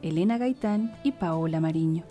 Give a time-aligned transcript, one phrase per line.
[0.00, 2.04] Elena Gaitán y Paola Mariño.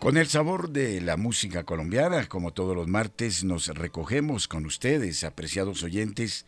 [0.00, 5.22] Con el sabor de la música colombiana, como todos los martes, nos recogemos con ustedes,
[5.22, 6.44] apreciados oyentes,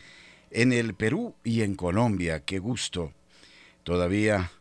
[0.50, 2.44] en el Perú y en Colombia.
[2.44, 3.12] Qué gusto.
[3.84, 4.52] Todavía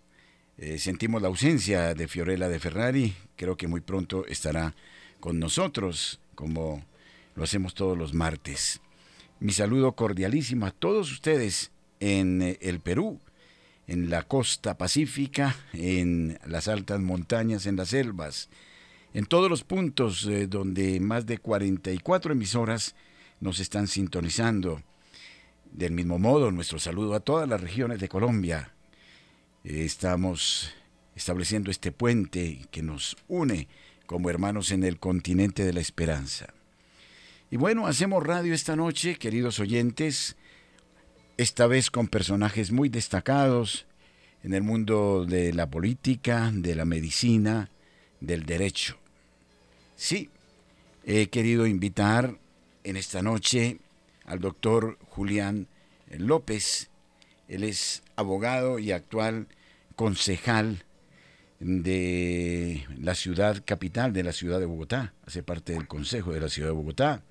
[0.58, 3.16] eh, sentimos la ausencia de Fiorella de Ferrari.
[3.36, 4.76] Creo que muy pronto estará
[5.20, 6.84] con nosotros, como
[7.36, 8.82] lo hacemos todos los martes.
[9.40, 13.20] Mi saludo cordialísimo a todos ustedes en eh, el Perú,
[13.88, 18.50] en la costa pacífica, en las altas montañas, en las selvas
[19.18, 22.96] en todos los puntos eh, donde más de 44 emisoras
[23.40, 24.84] nos están sintonizando.
[25.72, 28.74] Del mismo modo, nuestro saludo a todas las regiones de Colombia.
[29.64, 30.74] estamos
[31.16, 33.68] estableciendo este puente que nos une
[34.06, 36.54] como hermanos en el continente de la esperanza.
[37.52, 40.36] Y bueno, hacemos radio esta noche, queridos oyentes,
[41.38, 43.86] esta vez con personajes muy destacados
[44.44, 47.70] en el mundo de la política, de la medicina,
[48.20, 48.98] del derecho.
[49.96, 50.30] Sí,
[51.04, 52.40] he querido invitar
[52.84, 53.80] en esta noche
[54.28, 55.68] al doctor Julián
[56.12, 56.92] López.
[57.48, 59.48] Él es abogado y actual
[59.96, 60.84] concejal
[61.60, 66.50] de la ciudad capital de la ciudad de Bogotá, hace parte del Consejo de la
[66.50, 67.24] Ciudad de Bogotá.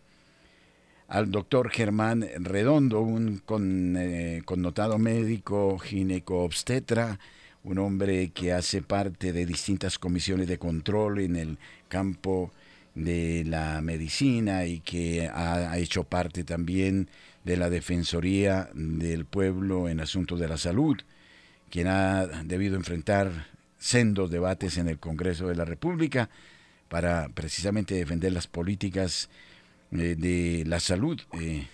[1.07, 3.43] Al doctor Germán Redondo, un
[3.97, 7.21] eh, connotado médico gineco-obstetra,
[7.63, 11.59] un hombre que hace parte de distintas comisiones de control en el
[11.89, 12.51] campo
[12.97, 17.09] de la medicina y que ha hecho parte también
[17.45, 20.97] de la Defensoría del Pueblo en asuntos de la salud,
[21.71, 23.47] quien ha debido enfrentar
[23.79, 26.29] sendos debates en el Congreso de la República
[26.89, 29.29] para precisamente defender las políticas
[29.93, 31.69] eh, de la salud, eh,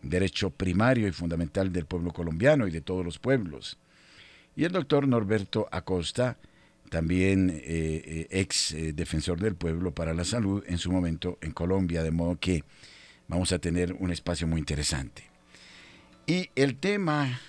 [0.00, 3.76] derecho primario y fundamental del pueblo colombiano y de todos los pueblos.
[4.56, 6.38] Y el doctor Norberto Acosta,
[6.90, 11.52] también eh, eh, ex eh, defensor del pueblo para la salud en su momento en
[11.52, 12.64] Colombia, de modo que
[13.28, 15.22] vamos a tener un espacio muy interesante.
[16.26, 17.40] Y el tema,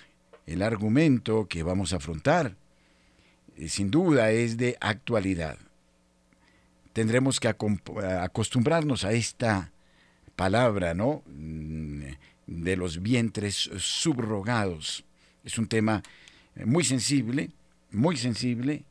[0.46, 2.56] el argumento que vamos a afrontar,
[3.66, 5.58] sin duda es de actualidad.
[6.92, 9.72] Tendremos que acostumbrarnos a esta
[10.36, 11.22] palabra, ¿no?
[11.26, 12.02] Mm,
[12.46, 15.04] de los vientres subrogados.
[15.44, 16.02] Es un tema
[16.64, 17.50] muy sensible,
[17.90, 18.84] muy sensible,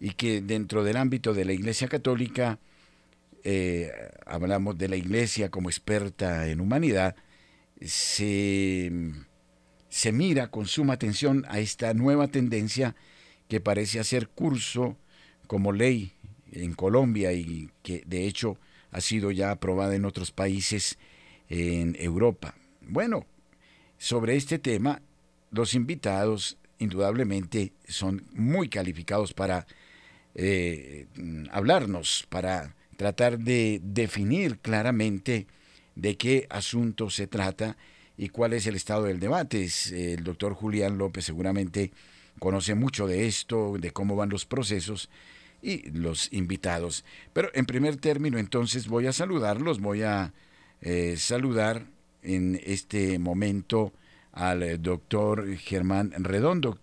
[0.00, 2.58] y que dentro del ámbito de la Iglesia Católica,
[3.44, 3.90] eh,
[4.26, 7.16] hablamos de la Iglesia como experta en humanidad,
[7.80, 8.90] se,
[9.88, 12.94] se mira con suma atención a esta nueva tendencia
[13.48, 14.96] que parece hacer curso
[15.46, 16.12] como ley
[16.52, 18.58] en Colombia y que de hecho
[18.90, 20.98] ha sido ya aprobada en otros países
[21.48, 22.54] en Europa.
[22.82, 23.26] Bueno,
[23.98, 25.02] sobre este tema,
[25.50, 29.66] los invitados indudablemente son muy calificados para
[30.40, 31.06] eh,
[31.50, 35.48] hablarnos, para tratar de definir claramente
[35.96, 37.76] de qué asunto se trata
[38.16, 39.68] y cuál es el estado del debate.
[39.90, 41.90] El doctor Julián López seguramente
[42.38, 45.10] conoce mucho de esto, de cómo van los procesos
[45.60, 47.04] y los invitados.
[47.32, 50.32] Pero en primer término, entonces voy a saludarlos, voy a
[50.80, 51.86] eh, saludar
[52.22, 53.92] en este momento
[54.30, 56.78] al eh, doctor Germán Redondo.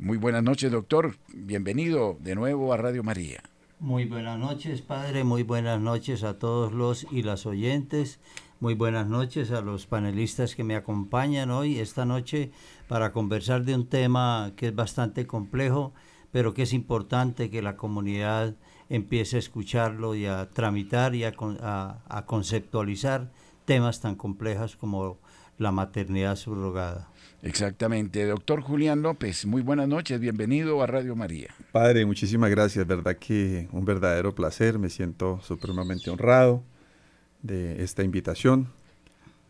[0.00, 1.18] Muy buenas noches, doctor.
[1.34, 3.42] Bienvenido de nuevo a Radio María.
[3.80, 5.24] Muy buenas noches, padre.
[5.24, 8.18] Muy buenas noches a todos los y las oyentes.
[8.60, 12.50] Muy buenas noches a los panelistas que me acompañan hoy, esta noche,
[12.88, 15.92] para conversar de un tema que es bastante complejo,
[16.32, 18.56] pero que es importante que la comunidad
[18.88, 21.34] empiece a escucharlo y a tramitar y a,
[22.08, 23.30] a conceptualizar
[23.66, 25.18] temas tan complejos como
[25.58, 27.10] la maternidad subrogada.
[27.42, 28.26] Exactamente.
[28.26, 31.48] Doctor Julián López, muy buenas noches, bienvenido a Radio María.
[31.72, 36.62] Padre, muchísimas gracias, verdad que un verdadero placer, me siento supremamente honrado
[37.42, 38.68] de esta invitación,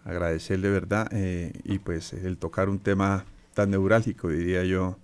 [0.04, 3.24] agradecerle verdad eh, y pues el tocar un tema
[3.54, 4.96] tan neurálgico, diría yo,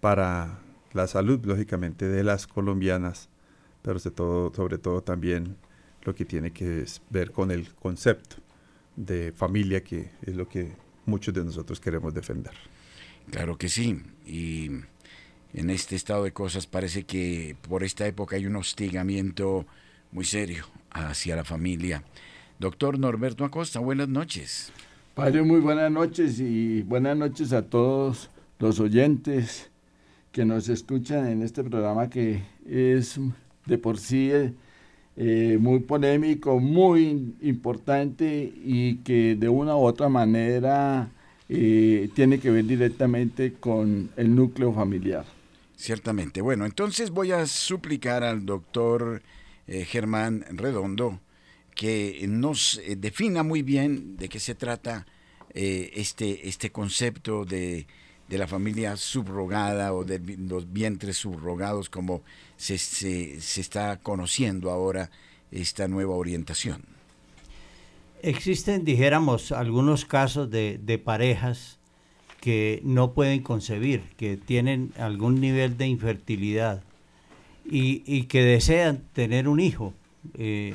[0.00, 0.60] para
[0.92, 3.28] la salud, lógicamente, de las colombianas,
[3.82, 5.56] pero todo, sobre todo también
[6.04, 8.36] lo que tiene que ver con el concepto
[8.94, 12.52] de familia, que es lo que muchos de nosotros queremos defender.
[13.30, 14.70] Claro que sí, y
[15.54, 19.66] en este estado de cosas parece que por esta época hay un hostigamiento
[20.12, 22.04] muy serio hacia la familia.
[22.58, 24.72] Doctor Norberto Acosta, buenas noches.
[25.14, 29.70] Padre, muy buenas noches y buenas noches a todos los oyentes
[30.32, 33.20] que nos escuchan en este programa que es
[33.66, 34.32] de por sí
[35.16, 41.08] eh, muy polémico, muy importante y que de una u otra manera
[41.48, 45.24] eh, tiene que ver directamente con el núcleo familiar.
[45.76, 46.40] Ciertamente.
[46.40, 49.22] Bueno, entonces voy a suplicar al doctor
[49.68, 51.20] eh, Germán Redondo
[51.76, 55.06] que nos defina muy bien de qué se trata
[55.52, 57.86] este, este concepto de
[58.28, 62.22] de la familia subrogada o de los vientres subrogados, como
[62.56, 65.10] se, se, está conociendo ahora
[65.50, 66.82] esta nueva orientación.
[68.22, 71.78] Existen, dijéramos, algunos casos de, parejas
[72.40, 76.82] que no pueden concebir, que tienen algún nivel de infertilidad
[77.66, 79.92] y, que desean tener un hijo.
[80.38, 80.74] Eh,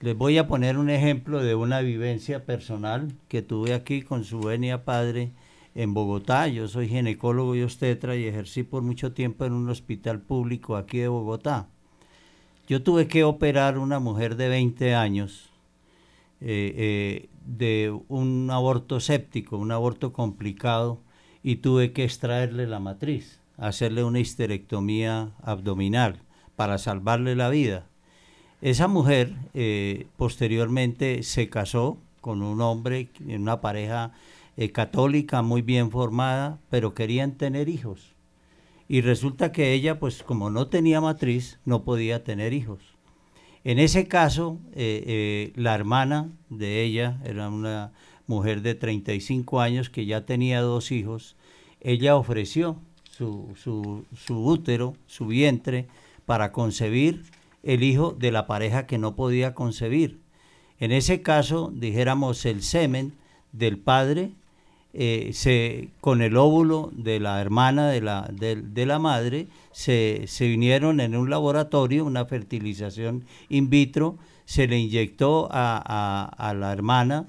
[0.00, 4.40] les voy a poner un ejemplo de una vivencia personal que tuve aquí con su
[4.40, 5.30] venia padre
[5.78, 6.48] en Bogotá.
[6.48, 10.98] Yo soy ginecólogo y obstetra y ejercí por mucho tiempo en un hospital público aquí
[10.98, 11.68] de Bogotá.
[12.66, 15.50] Yo tuve que operar una mujer de 20 años
[16.40, 21.00] eh, eh, de un aborto séptico, un aborto complicado,
[21.44, 26.22] y tuve que extraerle la matriz, hacerle una histerectomía abdominal
[26.56, 27.86] para salvarle la vida.
[28.60, 34.12] Esa mujer eh, posteriormente se casó con un hombre una pareja
[34.60, 38.16] eh, católica muy bien formada, pero querían tener hijos.
[38.88, 42.80] Y resulta que ella, pues como no tenía matriz, no podía tener hijos.
[43.62, 47.92] En ese caso, eh, eh, la hermana de ella era una
[48.26, 51.36] mujer de 35 años que ya tenía dos hijos.
[51.80, 55.86] Ella ofreció su, su, su útero, su vientre,
[56.26, 57.22] para concebir
[57.62, 60.18] el hijo de la pareja que no podía concebir.
[60.80, 63.12] En ese caso, dijéramos, el semen
[63.52, 64.32] del padre
[64.94, 71.00] eh, se, con el óvulo de la hermana de la, de, la madre, se, vinieron
[71.00, 77.26] en un laboratorio, una fertilización in vitro, se le inyectó a, la hermana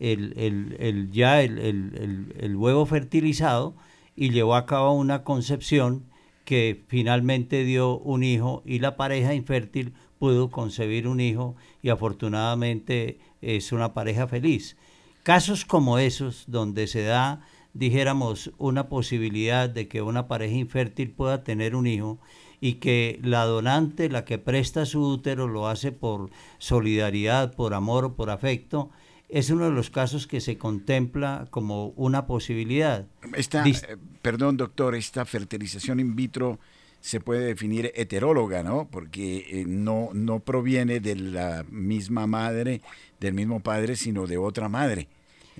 [0.00, 3.74] el, ya el, huevo fertilizado
[4.16, 6.04] y llevó a cabo una concepción
[6.46, 13.18] que finalmente dio un hijo y la pareja infértil pudo concebir un hijo y afortunadamente
[13.42, 14.76] es una pareja feliz.
[15.24, 17.40] Casos como esos, donde se da,
[17.72, 22.18] dijéramos, una posibilidad de que una pareja infértil pueda tener un hijo
[22.60, 26.28] y que la donante, la que presta su útero, lo hace por
[26.58, 28.90] solidaridad, por amor o por afecto,
[29.30, 33.06] es uno de los casos que se contempla como una posibilidad.
[33.34, 36.58] Esta, eh, perdón, doctor, esta fertilización in vitro
[37.04, 38.88] se puede definir heteróloga, ¿no?
[38.90, 42.80] Porque eh, no, no proviene de la misma madre,
[43.20, 45.08] del mismo padre, sino de otra madre.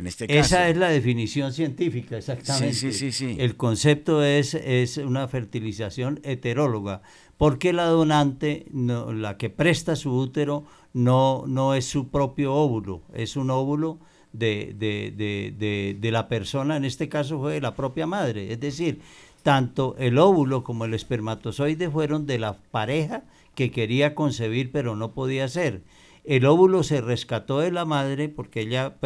[0.02, 2.72] Este Esa es la definición científica, exactamente.
[2.72, 7.02] Sí, sí, sí, El concepto es, es una fertilización heteróloga,
[7.36, 10.64] porque la donante, no, la que presta su útero,
[10.94, 13.98] no, no es su propio óvulo, es un óvulo
[14.32, 18.50] de, de, de, la persona, en este caso fue de la propia madre.
[18.50, 19.00] Es decir,
[19.44, 23.24] tanto el óvulo como el espermatozoide fueron de la pareja
[23.54, 25.82] que quería concebir pero no podía ser.
[26.24, 28.96] El óvulo se rescató de la madre porque ella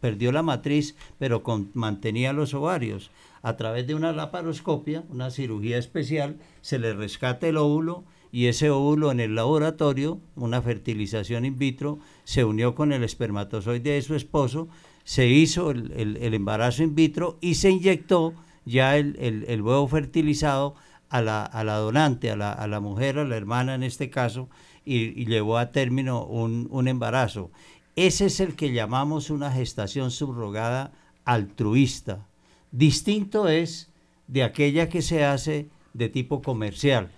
[0.00, 1.42] perdió la matriz, pero
[1.74, 3.10] mantenía los ovarios.
[3.42, 8.70] A través de una laparoscopia, una cirugía especial, se le rescata el óvulo y ese
[8.70, 14.14] óvulo en el laboratorio, una fertilización in vitro, se unió con el espermatozoide de su
[14.14, 14.68] esposo,
[15.04, 18.32] se hizo el, embarazo in vitro y se inyectó
[18.64, 20.74] ya el, huevo fertilizado
[21.08, 24.10] a la, a la donante, a la, a la mujer, a la hermana en este
[24.10, 24.48] caso,
[24.84, 27.50] y, llevó a término un, embarazo.
[27.96, 30.92] Ese es el que llamamos una gestación subrogada
[31.24, 32.26] altruista.
[32.70, 33.90] Distinto es
[34.28, 37.10] de aquella que se hace de tipo comercial,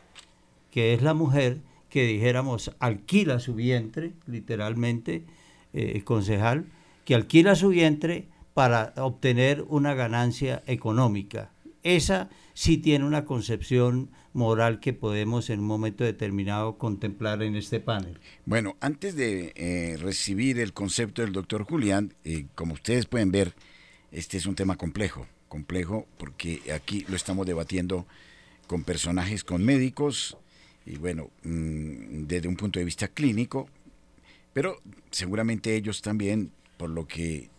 [0.70, 5.24] que es la mujer que dijéramos alquila su vientre, literalmente,
[5.72, 6.66] eh, concejal,
[7.04, 11.50] que alquila su vientre para obtener una ganancia económica.
[11.82, 17.80] Esa sí tiene una concepción moral que podemos en un momento determinado contemplar en este
[17.80, 18.18] panel.
[18.46, 23.54] Bueno, antes de eh, recibir el concepto del doctor Julián, eh, como ustedes pueden ver,
[24.12, 28.06] este es un tema complejo, complejo porque aquí lo estamos debatiendo
[28.66, 30.38] con personajes, con médicos,
[30.86, 33.68] y bueno, mm, desde un punto de vista clínico,
[34.52, 34.80] pero
[35.10, 37.50] seguramente ellos también, por lo que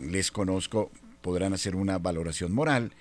[0.00, 2.92] les conozco, podrán hacer una valoración moral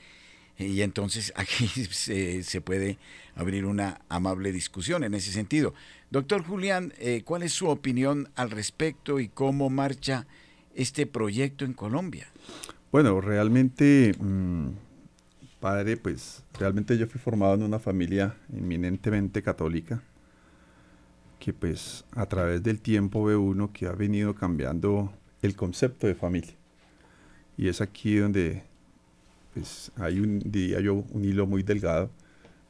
[0.57, 2.97] y entonces aquí se, puede
[3.35, 5.73] abrir una amable discusión en ese sentido.
[6.09, 10.27] Doctor Julián, eh, ¿cuál es su opinión al respecto y cómo marcha
[10.75, 12.27] este proyecto en Colombia?
[12.91, 14.67] Bueno, realmente, mm,
[15.59, 20.03] padre, pues realmente yo fui formado en una familia eminentemente católica,
[21.39, 26.15] que pues a través del tiempo ve uno que ha venido cambiando el concepto de
[26.15, 26.53] familia.
[27.61, 28.63] Y es aquí donde
[29.53, 32.09] pues, hay un, diría yo, un hilo muy delgado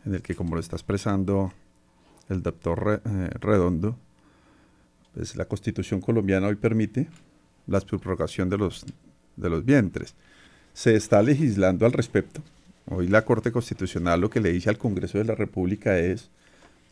[0.05, 1.53] en el que, como lo está expresando
[2.27, 3.97] el doctor eh, Redondo,
[5.13, 7.07] pues la constitución colombiana hoy permite
[7.67, 8.85] la subrogación de los,
[9.37, 10.13] de los vientres.
[10.73, 12.41] Se está legislando al respecto.
[12.85, 16.29] Hoy la Corte Constitucional lo que le dice al Congreso de la República es,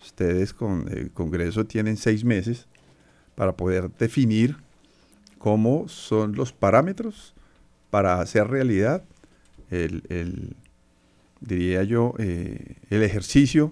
[0.02, 2.66] ustedes con el Congreso tienen seis meses
[3.36, 4.56] para poder definir
[5.38, 7.34] cómo son los parámetros
[7.90, 9.04] para hacer realidad
[9.72, 10.56] el,
[11.42, 13.72] diría yo, eh, el ejercicio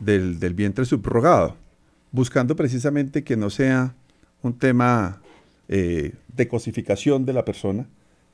[0.00, 1.56] del, del, vientre subrogado,
[2.12, 3.94] buscando precisamente que no sea
[4.42, 5.20] un tema
[5.68, 7.86] eh, de cosificación de la persona,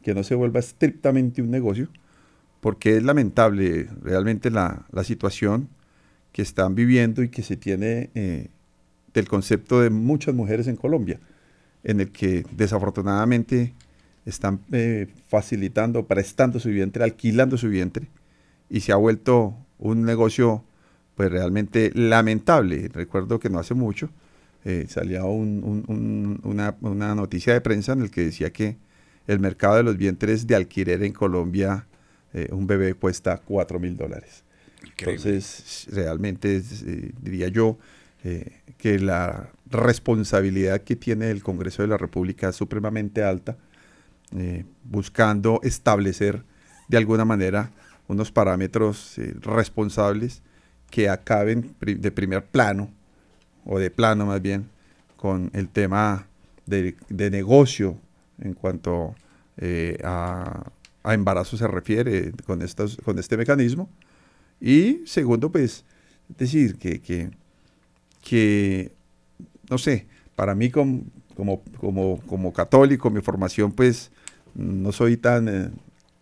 [0.02, 1.88] que no se vuelva estrictamente un negocio,
[2.60, 5.68] porque es lamentable realmente la, la situación
[6.32, 8.48] que están viviendo y que se tiene eh,
[9.14, 11.18] del concepto de muchas mujeres en Colombia,
[11.82, 13.74] en el que desafortunadamente
[14.26, 18.08] están eh, facilitando, prestando su vientre, alquilando su vientre,
[18.68, 20.64] y se ha vuelto un negocio
[21.14, 22.88] pues realmente lamentable.
[22.92, 24.10] Recuerdo que no hace mucho
[24.64, 28.76] eh, salía una, noticia de prensa en el que decía que
[29.26, 31.86] el mercado de los vientres de alquiler en Colombia,
[32.34, 34.44] eh, un bebé cuesta 4 mil dólares.
[34.98, 36.62] Entonces, realmente
[37.20, 37.78] diría yo
[38.76, 43.56] que la responsabilidad que tiene el Congreso de la República es supremamente alta
[44.36, 46.44] eh, buscando establecer
[46.88, 47.70] de alguna manera
[48.08, 50.42] unos parámetros eh, responsables
[50.90, 52.90] que acaben de primer plano,
[53.64, 54.68] o de plano más bien,
[55.16, 56.26] con el tema
[56.66, 56.96] de,
[57.30, 57.96] negocio
[58.40, 59.14] en cuanto
[59.56, 60.70] eh, a,
[61.04, 63.88] embarazo se refiere con, estos, con este mecanismo.
[64.60, 65.84] Y segundo, pues,
[66.28, 67.30] decir que, que,
[68.22, 68.92] que
[69.70, 71.04] no sé, para mí como,
[71.36, 74.10] como, como, como católico, mi formación pues
[74.54, 75.70] no soy tan eh,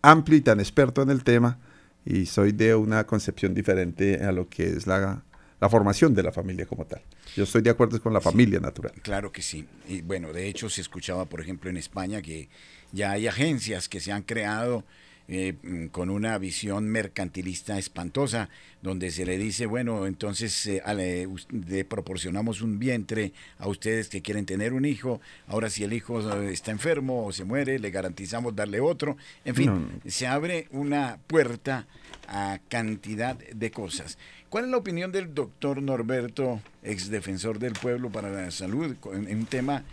[0.01, 1.59] amplio y tan experto en el tema
[2.05, 5.23] y soy de una concepción diferente a lo que es la,
[5.69, 7.01] formación de la familia como tal.
[7.35, 8.93] Yo estoy de acuerdo con la familia natural.
[9.01, 9.67] Claro que sí.
[9.87, 12.49] Y bueno, de hecho se escuchaba, por ejemplo, en España que
[12.91, 14.85] ya hay agencias que se han creado
[15.31, 18.49] eh, mm, con una visión mercantilista espantosa,
[18.81, 20.81] donde se le dice, bueno, entonces eh,
[21.67, 26.19] le, proporcionamos un vientre a ustedes que quieren tener un hijo, ahora si el hijo
[26.19, 31.19] eh, está enfermo o se muere, le garantizamos darle otro, en fin, se abre una
[31.27, 31.85] puerta
[32.27, 34.17] a cantidad de cosas.
[34.49, 39.37] ¿Cuál es la opinión del doctor Norberto, ex defensor del pueblo para la salud, en
[39.37, 39.83] un tema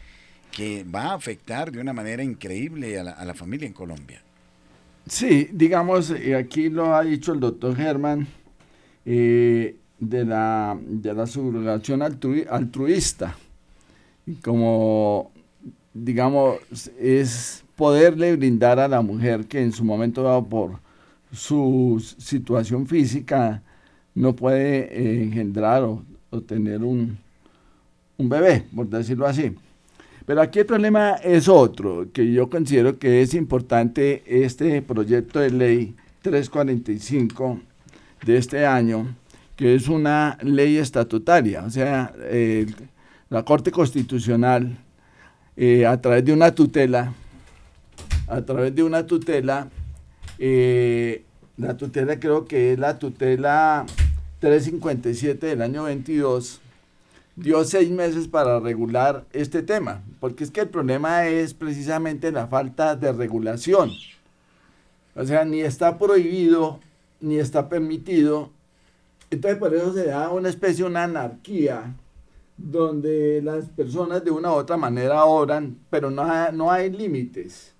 [0.50, 4.22] que va a afectar de una manera increíble a la familia en Colombia?
[5.08, 8.26] Sí, digamos, eh, aquí lo ha dicho el doctor Germán,
[9.04, 13.36] eh, de, la, de la subrogación altruista.
[14.42, 15.30] Como,
[15.94, 16.58] digamos,
[16.98, 20.80] es poderle brindar a la mujer que en su momento dado por
[21.32, 23.62] su situación física
[24.14, 26.02] no puede eh, engendrar o,
[26.46, 27.16] tener un,
[28.18, 29.54] un bebé, por decirlo así.
[30.26, 35.50] Pero aquí el problema es otro, que yo considero que es importante este proyecto de
[35.50, 37.60] ley 345
[38.24, 39.14] de este año,
[39.54, 42.12] que es una ley estatutaria, o sea,
[43.30, 44.76] la Corte Constitucional,
[45.56, 47.14] eh, a través de una tutela,
[48.26, 49.68] a través de una tutela,
[50.38, 51.24] eh,
[51.56, 53.86] la tutela creo que es la tutela
[54.40, 56.60] 357 del año 22,
[57.36, 62.46] dio seis meses para regular este tema, porque es que el problema es precisamente la
[62.46, 63.92] falta de regulación.
[65.14, 66.80] O sea, ni está prohibido,
[67.20, 68.50] ni está permitido.
[69.30, 71.94] Entonces por eso se da una especie de una anarquía,
[72.56, 77.74] donde las personas de una u otra manera oran, pero no, no hay límites.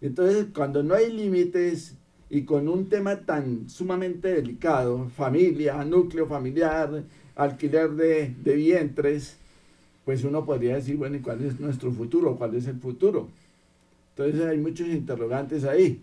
[0.00, 1.96] Entonces, cuando no hay límites
[2.28, 7.02] y con un tema tan sumamente delicado, familia, núcleo familiar,
[7.36, 9.36] alquiler de, vientres,
[10.04, 12.36] pues uno podría decir, bueno, ¿y cuál es nuestro futuro?
[12.36, 13.28] ¿Cuál es el futuro?
[14.16, 16.00] Entonces hay muchos interrogantes ahí.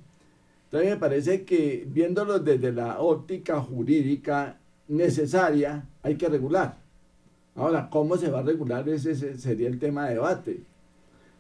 [0.65, 6.77] Entonces me parece que viéndolo desde la óptica jurídica necesaria, hay que regular.
[7.55, 8.87] Ahora, ¿cómo se va a regular?
[8.89, 10.59] Ese sería el tema de debate.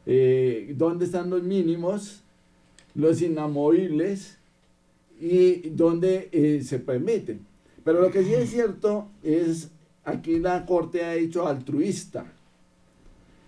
[0.05, 2.21] Eh, ¿Dónde están los mínimos,
[2.93, 4.37] los inamovibles
[5.19, 7.45] y dónde eh, se permiten?
[7.83, 9.69] Pero lo que sí es cierto es
[10.03, 12.25] aquí la Corte ha dicho altruista.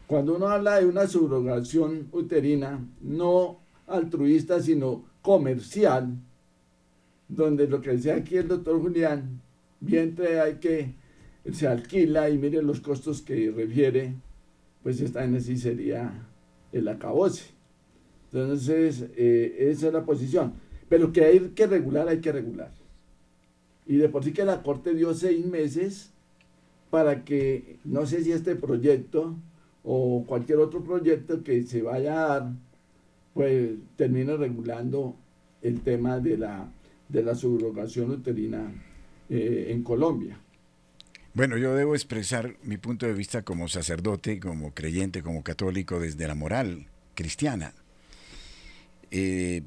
[0.07, 6.15] Cuando uno habla de una subrogación uterina, no altruista, sino comercial,
[7.27, 9.41] donde lo que decía aquí el doctor Julián,
[9.79, 10.93] vientre hay que,
[11.51, 14.15] se alquila y mire los costos que refiere,
[14.83, 16.27] pues esta en sería
[16.71, 17.45] el acabose.
[18.31, 20.53] Entonces, eh, esa es la posición.
[20.89, 22.71] Pero que hay que regular, hay que regular.
[23.88, 26.12] Y de por sí que la Corte dio seis meses
[26.96, 29.36] para que, no sé si este proyecto
[29.84, 32.52] o cualquier otro proyecto que se vaya a dar,
[33.34, 35.14] pues termine regulando
[35.62, 36.72] el tema de la,
[37.10, 38.72] de la subrogación uterina
[39.30, 40.40] eh, en Colombia.
[41.34, 46.30] Bueno, yo debo expresar mi punto de vista como sacerdote, como creyente, como católico, desde
[46.30, 47.74] la moral cristiana.
[49.12, 49.64] Eh,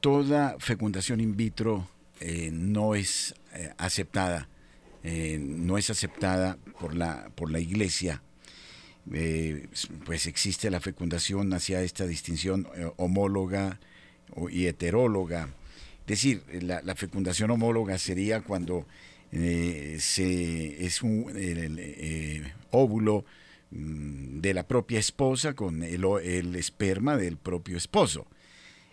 [0.00, 3.34] toda fecundación in vitro eh, no es
[5.02, 8.22] eh, no es aceptada por la, por la iglesia.
[10.04, 13.80] pues existe la fecundación hacia esta distinción homóloga
[14.50, 15.48] y heteróloga.
[16.02, 18.86] Es decir, la, la fecundación homóloga sería cuando
[19.30, 21.26] se, es un
[22.70, 23.24] óvulo
[23.70, 28.26] mm, de la propia esposa con el, el esperma del propio esposo.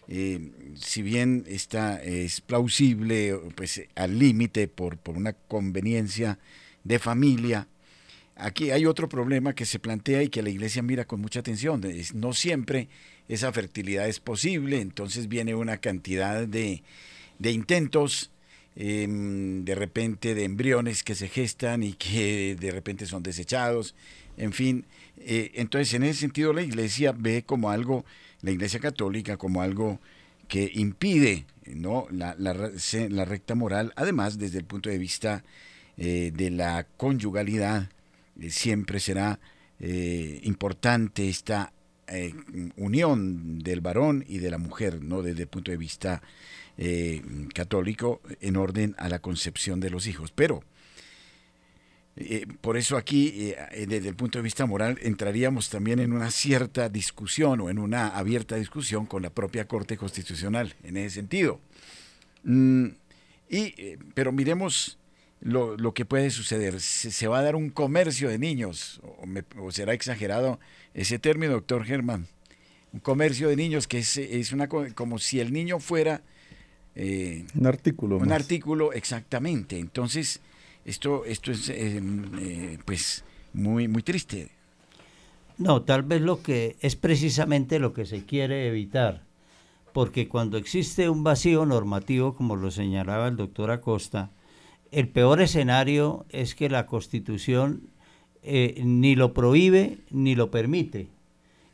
[0.10, 6.40] Eh, si bien esta es plausible, pues al límite por, por una conveniencia
[6.84, 7.68] de familia,
[8.36, 11.82] aquí hay otro problema que se plantea y que la iglesia mira con mucha atención.
[12.14, 12.88] No siempre
[13.28, 16.84] esa fertilidad es posible, entonces viene una cantidad de,
[17.40, 18.32] de intentos,
[18.76, 23.96] em, de repente de embriones que se gestan y que de repente son desechados,
[24.38, 24.86] en fin.
[25.18, 28.06] Eh, entonces, en ese sentido, la iglesia ve como algo
[28.42, 30.00] la Iglesia Católica como algo
[30.48, 32.08] que impide ¿no?
[32.12, 35.44] la, la, recta moral, además desde el punto de vista
[35.98, 37.90] eh, de la conyugalidad,
[38.40, 39.40] eh, siempre será
[39.80, 41.74] eh, importante esta
[42.78, 45.22] unión del varón y de la mujer, ¿no?
[45.22, 46.22] desde el punto de vista
[47.54, 50.32] católico, en orden a la concepción de los hijos.
[50.32, 50.64] Pero
[52.20, 56.32] eh, por eso aquí, eh, desde el punto de vista moral, entraríamos también en una
[56.32, 61.60] cierta discusión o en una abierta discusión con la propia Corte Constitucional en ese sentido.
[62.44, 62.88] Mm,
[63.50, 64.98] y, eh, pero miremos
[65.42, 66.80] lo, lo, que puede suceder.
[66.82, 69.00] ¿Se, va a dar un comercio de niños?
[69.60, 70.60] ¿O, será exagerado
[70.96, 72.26] ese término, doctor Germán?
[72.94, 76.24] Un comercio de niños que es, es una como si el niño fuera...
[76.96, 78.18] un artículo.
[78.18, 79.78] Un artículo, exactamente.
[79.78, 80.42] Entonces
[80.88, 82.02] esto, esto es eh,
[82.40, 83.24] eh, pues
[83.54, 84.50] muy, muy triste.
[85.58, 89.24] No, tal vez lo que es precisamente lo que se quiere evitar,
[89.92, 94.32] porque cuando existe un vacío normativo, como lo señalaba el doctor Acosta,
[94.92, 97.90] el peor escenario es que la Constitución
[98.44, 101.10] eh, ni lo prohíbe ni lo permite.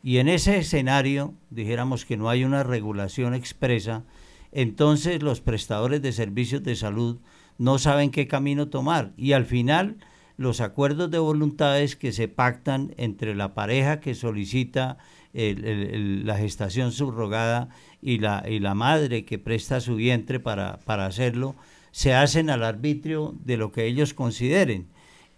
[0.01, 4.03] Y en ese escenario, dijéramos que no hay una regulación expresa,
[4.51, 7.17] entonces los prestadores de servicios de salud
[7.57, 9.97] no saben qué camino tomar y al final
[10.37, 14.97] los acuerdos de voluntades que se pactan entre la pareja que solicita
[15.33, 17.69] la gestación subrogada
[18.01, 21.55] y la, y la madre que presta su vientre para, para hacerlo,
[21.91, 24.87] se hacen al arbitrio de lo que ellos consideren.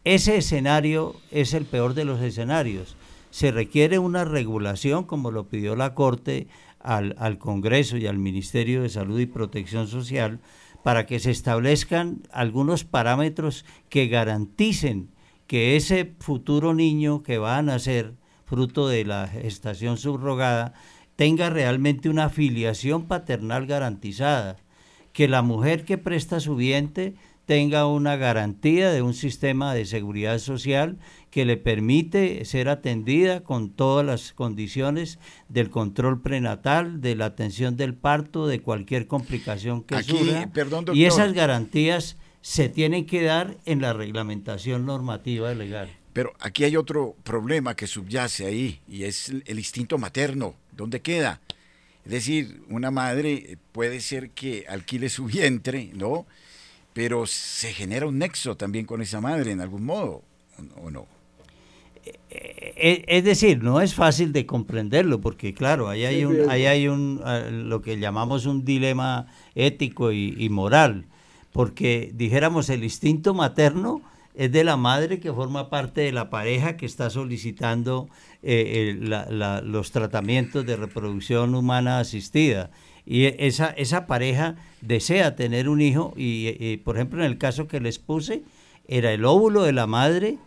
[0.04, 2.96] Ese escenario es el peor de los escenarios.
[3.30, 6.48] Se requiere una regulación, como lo pidió la Corte
[6.80, 10.40] al, al Congreso y al Ministerio de Salud y Protección Social,
[10.86, 15.10] para que se establezcan algunos parámetros que garanticen
[15.48, 18.14] que ese futuro niño que va a nacer
[18.46, 20.76] fruto de la gestación subrogada
[21.16, 24.58] tenga realmente una filiación paternal garantizada,
[25.12, 27.16] que la mujer que presta su vientre
[27.48, 31.00] tenga una garantía de un sistema de seguridad social
[31.36, 35.20] que le permite ser atendida con todas las condiciones
[35.50, 40.50] del control prenatal, de la atención del parto, de cualquier complicación que surja.
[40.94, 45.90] y esas garantías se tienen que dar en la reglamentación normativa legal.
[46.14, 50.56] Pero aquí hay otro problema que subyace ahí y es el instinto materno.
[50.72, 51.42] ¿Dónde queda?
[52.06, 56.26] Es decir, una madre puede ser que alquile su vientre, ¿no?
[56.94, 60.24] pero se genera un nexo también con esa madre en algún modo,
[60.82, 61.14] ¿o no?
[62.06, 66.66] Eh, eh, es decir, no es fácil de comprenderlo, porque claro, ahí hay un, ahí
[66.66, 71.06] hay un ah, lo que llamamos un dilema ético y, moral,
[71.52, 74.02] porque dijéramos el instinto materno
[74.36, 78.10] es de la madre que forma parte de la pareja que está solicitando
[78.44, 78.98] eh,
[79.64, 82.70] los tratamientos de reproducción humana asistida.
[83.06, 87.80] Y esa, esa pareja desea tener un hijo y, por ejemplo en el caso que
[87.80, 88.44] les puse
[88.88, 90.38] era el óvulo de la madre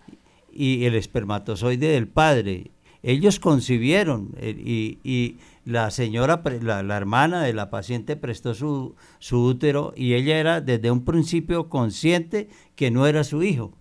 [0.59, 2.73] y el espermatozoide del padre
[3.05, 9.93] Ellos concibieron eh, y, la señora, la, hermana de la paciente prestó su, su útero
[9.95, 13.73] y ella era desde un principio consciente que no era su hijo.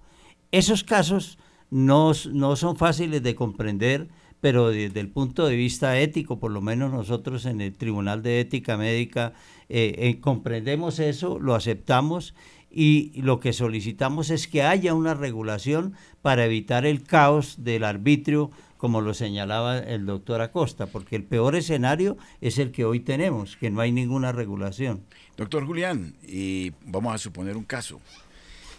[0.51, 1.39] Esos casos
[1.71, 4.09] no, no son fáciles de comprender,
[4.41, 8.41] pero desde el punto de vista ético, por lo menos nosotros en el Tribunal de
[8.41, 9.33] Ética Médica
[9.69, 12.35] eh, eh, comprendemos eso, lo aceptamos
[12.79, 18.51] y lo que solicitamos es que haya una regulación para evitar el caos del arbitrio,
[18.77, 23.57] como lo señalaba el doctor Acosta, porque el peor escenario es el que hoy tenemos,
[23.57, 25.01] que no hay ninguna regulación.
[25.37, 27.99] Doctor Julián, y vamos a suponer un caso.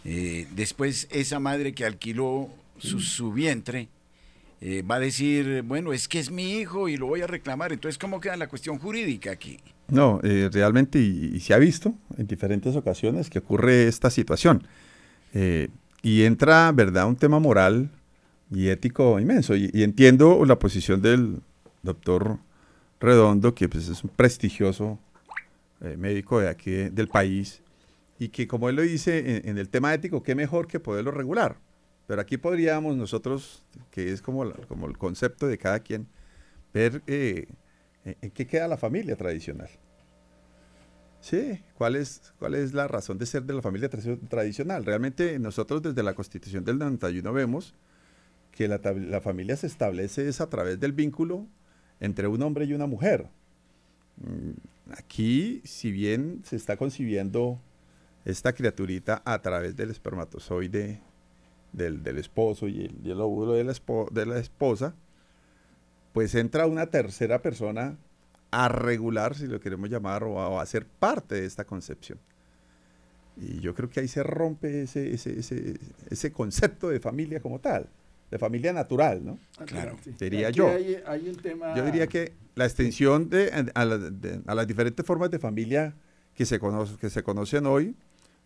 [0.04, 3.88] Eh, después esa madre que alquiló su vientre,
[4.60, 7.72] eh, va a decir, bueno, es que es mi hijo y lo voy a reclamar.
[7.72, 9.58] Entonces, ¿cómo queda la cuestión jurídica aquí?
[9.88, 14.66] No, eh, realmente, y, se ha visto en diferentes ocasiones que ocurre esta situación.
[15.32, 15.68] Eh,
[16.02, 17.90] y entra, ¿verdad?, un tema moral
[18.50, 19.54] y ético inmenso.
[19.54, 21.40] Y, entiendo la posición del
[21.82, 22.38] doctor
[23.00, 24.98] Redondo, que pues, es un prestigioso
[25.96, 27.62] médico de aquí del país,
[28.18, 31.12] y que como él lo dice, en, en el tema ético, qué mejor que poderlo
[31.12, 31.56] regular
[32.08, 36.08] pero aquí podríamos nosotros, que es como, como el concepto de cada quien,
[36.72, 37.48] ver eh,
[38.02, 39.68] en qué queda la familia tradicional.
[41.20, 44.86] Sí, ¿cuál es, ¿cuál es la razón de ser de la familia tradicional?
[44.86, 47.74] Realmente nosotros desde la Constitución del 91 vemos
[48.52, 51.46] que la, la familia se establece es a través del vínculo
[52.00, 53.28] entre un hombre y una mujer.
[54.16, 57.60] Mm, aquí, si bien se está concibiendo
[58.24, 61.02] esta criaturita a través del espermatozoide
[61.72, 63.74] del, esposo y el, óvulo de la,
[64.10, 64.94] de la esposa,
[66.12, 67.96] pues entra una tercera persona
[68.50, 72.18] a regular, si lo queremos llamar, o a, ser parte de esta concepción.
[73.36, 75.78] Y yo creo que ahí se rompe ese, ese, ese,
[76.10, 77.88] ese concepto de familia como tal,
[78.30, 79.38] de familia natural, ¿no?
[79.66, 79.96] Claro.
[80.18, 80.76] Diría yo.
[80.76, 85.94] Yo diría que la extensión de, a, las diferentes formas de familia
[86.34, 86.58] que se,
[87.00, 87.94] que se conocen hoy,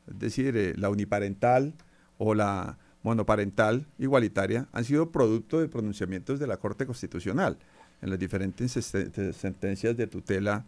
[0.08, 1.74] es decir, eh, la uniparental
[2.18, 7.58] o la monoparental igualitaria han sido producto de pronunciamientos de la Corte Constitucional
[8.00, 10.64] en las diferentes sentencias de tutela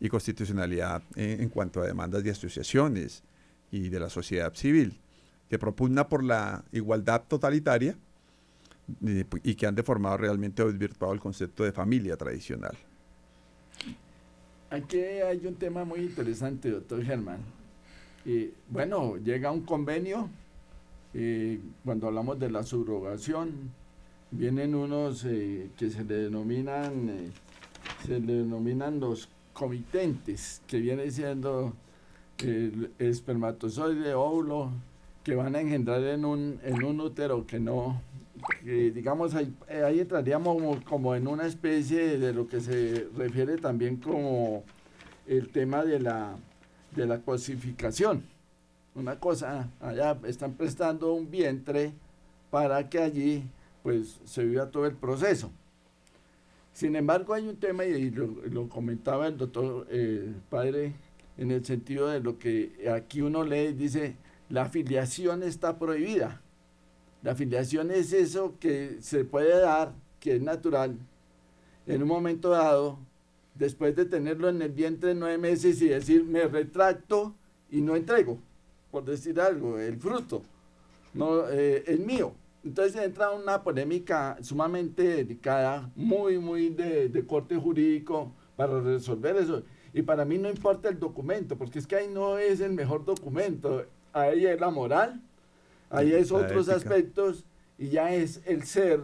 [0.00, 3.24] y constitucionalidad en, cuanto a demandas de asociaciones
[3.70, 4.98] y de la sociedad civil,
[5.48, 7.96] que propugna por la igualdad totalitaria
[9.42, 12.76] y, que han deformado realmente o desvirtuado el concepto de familia tradicional.
[14.70, 17.40] Aquí hay un tema muy interesante, doctor Germán.
[18.24, 20.28] Y, bueno, llega un convenio
[21.14, 23.70] eh, cuando hablamos de la subrogación,
[24.30, 27.30] vienen unos eh, que se le denominan, eh,
[28.06, 31.72] se denominan los comitentes, que viene siendo
[32.38, 34.70] el espermatozoide, óvulo,
[35.24, 38.00] que van a engendrar en un, en un útero que no,
[38.62, 39.52] digamos, ahí,
[39.84, 44.62] ahí entraríamos como, en una especie de lo que se refiere también como
[45.26, 46.36] el tema de la,
[46.94, 48.22] de la cosificación
[48.98, 51.92] una cosa, allá están prestando un vientre
[52.50, 53.44] para que allí
[53.82, 55.50] pues se viva todo el proceso.
[56.72, 60.94] Sin embargo, hay un tema, y lo, comentaba el doctor eh, padre,
[61.36, 64.16] en el sentido de lo que aquí uno lee, dice,
[64.48, 66.40] la afiliación está prohibida.
[67.22, 70.96] La afiliación es eso que se puede dar, que es natural,
[71.86, 72.98] en un momento dado,
[73.54, 77.34] después de tenerlo en el vientre nueve meses y decir, me retracto
[77.70, 78.38] y no entrego
[78.90, 80.42] por decir algo, el fruto,
[81.14, 82.32] no eh, el mío.
[82.64, 89.62] Entonces entra una polémica sumamente delicada, muy, muy de, de, corte jurídico para resolver eso.
[89.92, 93.04] Y para mí no importa el documento, porque es que ahí no es el mejor
[93.04, 93.84] documento.
[94.12, 95.22] Ahí es la moral,
[95.90, 97.44] ahí es otros aspectos
[97.78, 99.00] y ya es el ser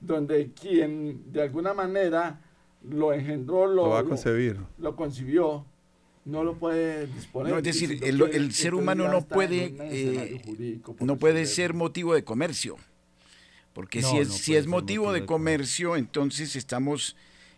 [0.00, 2.40] donde quien de alguna manera
[2.88, 4.58] lo engendró, lo, lo va a concebir.
[4.78, 5.64] lo concibió,
[6.24, 7.52] no lo puede disponer.
[7.52, 12.76] No, es decir, el, ser humano no puede, eh, no puede ser motivo de comercio.
[13.74, 17.16] Porque si es, si es motivo, de, comercio, entonces estamos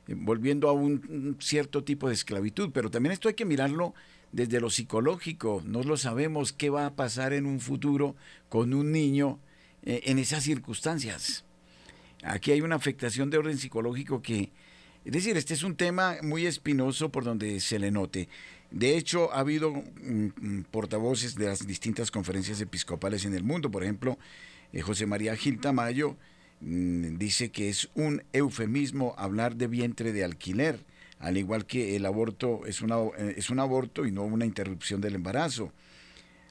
[0.09, 2.71] eh, volviendo a un, cierto tipo de esclavitud.
[2.73, 3.95] Pero también esto hay que mirarlo
[4.33, 5.63] desde lo psicológico.
[5.65, 8.17] No lo sabemos qué va a pasar en un futuro
[8.49, 9.39] con un niño
[9.85, 11.45] eh, en esas circunstancias.
[12.25, 14.51] Aquí hay una afectación de orden psicológico que,
[15.05, 18.29] es decir, este es un tema muy espinoso por donde se le note.
[18.71, 23.71] De hecho, ha habido mm, mm, portavoces de las distintas conferencias episcopales en el mundo.
[23.71, 24.19] Por ejemplo,
[24.73, 26.17] eh, José María Gil Tamayo
[26.61, 30.85] mm, dice que es un eufemismo hablar de vientre de alquiler,
[31.19, 35.15] al igual que el aborto es, eh, es un aborto y no una interrupción del
[35.15, 35.73] embarazo.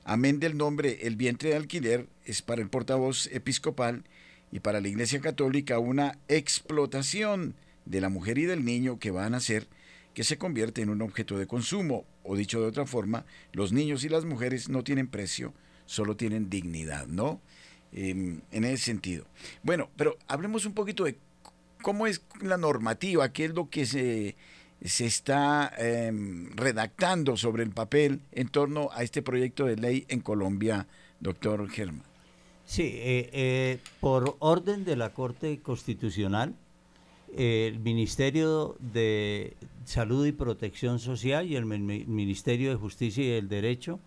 [0.03, 4.03] Amén del nombre, el vientre de alquiler es para el portavoz episcopal
[4.51, 9.33] y para la Iglesia Católica una explotación de la mujer y del niño que van
[9.33, 9.67] a ser
[10.15, 14.03] que se convierte en un objeto de consumo, o dicho de otra forma, los niños
[14.05, 15.53] y las mujeres no tienen precio,
[15.85, 17.41] solo tienen dignidad, ¿no?
[17.91, 19.25] Em, en ese sentido.
[19.61, 21.17] Bueno, pero hablemos un poquito de
[21.81, 24.37] cómo es la normativa, qué es lo que se,
[24.83, 30.21] se está em, redactando sobre el papel en torno a este proyecto de ley en
[30.21, 30.87] Colombia,
[31.19, 32.03] doctor Germán.
[32.65, 36.55] Sí, eh, eh, por orden de la Corte Constitucional,
[37.35, 43.99] el Ministerio de Salud y Protección Social y el Ministerio de Justicia y el Derecho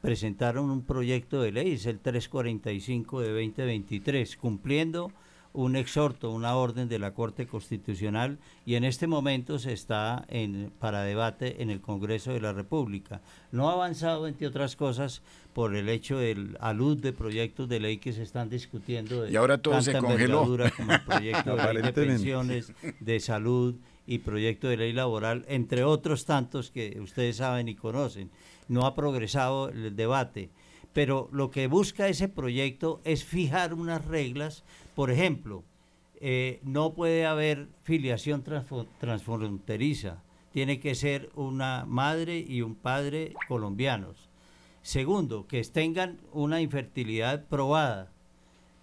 [0.00, 5.12] presentaron un proyecto de ley, es el 345 de 2023, cumpliendo
[5.52, 10.70] un exhorto, una orden de la Corte Constitucional y en este momento se está en,
[10.78, 13.22] para debate en el Congreso de la República.
[13.52, 15.22] No ha avanzado, entre otras cosas,
[15.54, 19.22] por el hecho del alud de proyectos de ley que se están discutiendo.
[19.22, 20.44] De y ahora todo se congeló.
[20.76, 25.84] Como el proyecto de ley de pensiones, de salud y proyecto de ley laboral, entre
[25.84, 28.30] otros tantos que ustedes saben y conocen.
[28.68, 30.50] No ha progresado el debate
[30.92, 34.64] pero lo que busca ese proyecto es fijar unas reglas
[34.96, 35.62] por ejemplo,
[36.20, 44.30] eh, no puede haber filiación transfronteriza, tiene que ser una madre y un padre colombianos.
[44.80, 48.10] Segundo, que tengan una infertilidad probada.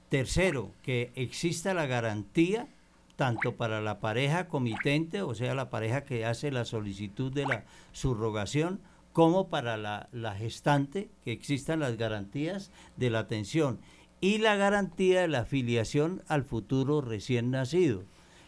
[0.10, 2.68] Tercero, que exista la garantía
[3.16, 7.66] tanto para la pareja comitente, o sea, la pareja que hace la solicitud de la
[7.92, 8.80] subrogación,
[9.12, 13.80] como para la, la gestante, que existan las garantías de la atención
[14.20, 18.04] y la garantía de la afiliación al futuro recién nacido.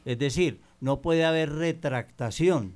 [0.06, 2.76] Es decir, no puede haber retractación,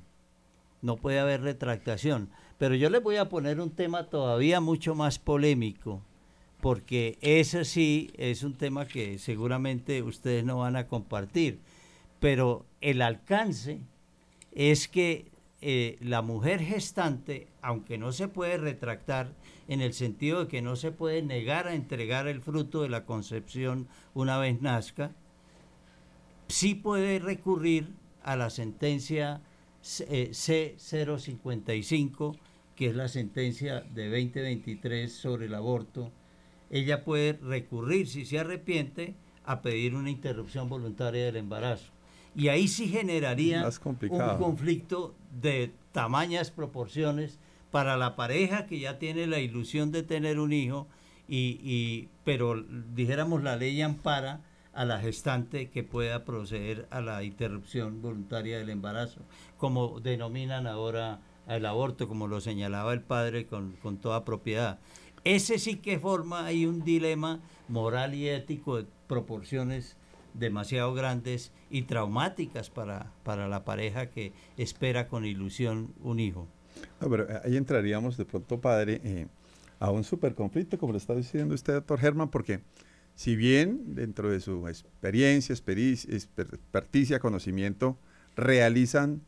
[0.82, 2.30] no puede haber retractación.
[2.58, 6.02] Pero yo les voy a poner un tema todavía mucho más polémico,
[6.60, 11.58] porque ese sí es un tema que seguramente ustedes no van a compartir,
[12.20, 13.80] pero el alcance
[14.52, 15.30] es que
[15.62, 19.34] eh, la mujer gestante, aunque no se puede retractar,
[19.68, 23.04] en el sentido de que no se puede negar a entregar el fruto de la
[23.04, 25.12] concepción una vez nazca,
[26.48, 29.40] sí puede recurrir a la sentencia
[29.82, 32.36] C055,
[32.74, 36.12] que es la sentencia de 2023 sobre el aborto.
[36.70, 41.92] Ella puede recurrir, si se arrepiente, a pedir una interrupción voluntaria del embarazo
[42.34, 43.68] y ahí sí generaría
[44.08, 47.38] un conflicto de tamañas proporciones
[47.70, 50.86] para la pareja que ya tiene la ilusión de tener un hijo,
[51.28, 52.60] y, pero
[52.94, 54.40] dijéramos la ley ampara
[54.72, 59.20] a la gestante que pueda proceder a la interrupción voluntaria del embarazo,
[59.56, 64.78] como denominan ahora el aborto, como lo señalaba el padre con, con toda propiedad.
[65.22, 69.96] Ese sí que forma ahí un dilema moral y ético de proporciones
[70.34, 76.48] demasiado grandes y traumáticas para, para la pareja que espera con ilusión un hijo.
[76.98, 79.26] pero ahí entraríamos de pronto, padre, eh,
[79.78, 82.60] a un super conflicto, como lo está diciendo usted, doctor Germán, porque
[83.14, 87.98] si bien dentro de su experiencia, experticia, conocimiento,
[88.36, 89.22] realizan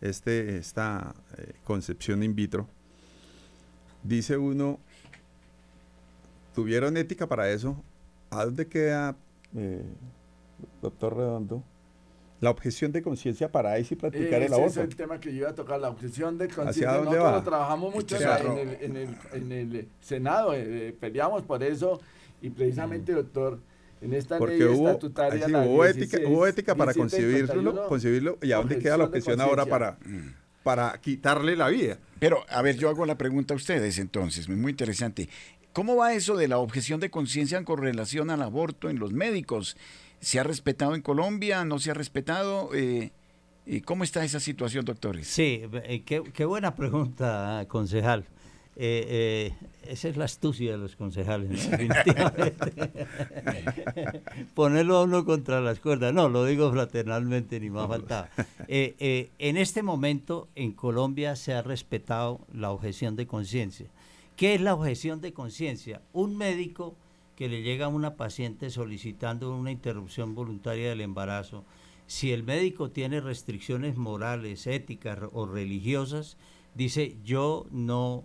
[0.00, 2.68] este, esta eh, concepción in vitro,
[4.02, 4.78] dice uno,
[6.54, 7.82] tuvieron ética para eso,
[8.30, 9.16] ¿a dónde queda
[9.56, 9.84] eh,
[10.84, 11.64] doctor Redondo,
[12.40, 14.70] la objeción de conciencia para ahí sí practicar el aborto.
[14.70, 16.92] Ese es el tema que yo iba a tocar, la objeción de conciencia.
[16.92, 22.00] Nosotros lo trabajamos mucho en, el, Senado, eh, eh, peleamos por eso
[22.42, 23.16] y precisamente, mm.
[23.16, 23.58] doctor,
[24.02, 25.46] en esta ley estatutaria...
[25.66, 29.92] hubo, ética, hubo ética para concebirlo, concebirlo y a dónde queda la objeción ahora para,
[30.04, 30.34] mm.
[30.62, 31.98] para quitarle la vida.
[32.18, 35.30] Pero, a ver, yo hago la pregunta a ustedes entonces, muy interesante.
[35.72, 39.76] ¿Cómo va eso de la objeción de conciencia con relación al aborto en los médicos?
[40.24, 41.66] ¿Se ha respetado en Colombia?
[41.66, 42.70] ¿No se ha respetado?
[42.72, 43.12] Eh,
[43.84, 45.28] ¿Cómo está esa situación, doctores?
[45.28, 48.24] Sí, eh, qué, buena pregunta, concejal.
[48.74, 51.68] Eh, esa es la astucia de los concejales,
[54.54, 56.14] Ponerlo a uno contra las cuerdas.
[56.14, 58.30] No, lo digo fraternalmente, ni más faltaba.
[58.66, 63.88] en este momento, en Colombia se ha respetado la objeción de conciencia.
[64.36, 66.00] ¿Qué es la objeción de conciencia?
[66.14, 66.96] Un médico
[67.36, 71.64] que le llega a una paciente solicitando una interrupción voluntaria del embarazo,
[72.06, 76.36] si el médico tiene restricciones morales, éticas o religiosas,
[76.74, 78.24] dice yo no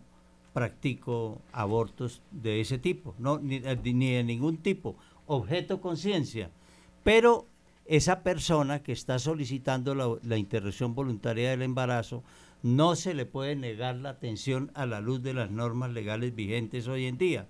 [0.53, 4.95] practico abortos de ese tipo, no, ni, eh, de ningún tipo,
[5.27, 6.51] objeto conciencia.
[7.03, 7.47] Pero
[7.85, 12.23] esa persona que está solicitando la, interrupción voluntaria del embarazo,
[12.61, 16.87] no se le puede negar la atención a la luz de las normas legales vigentes
[16.87, 17.47] hoy en día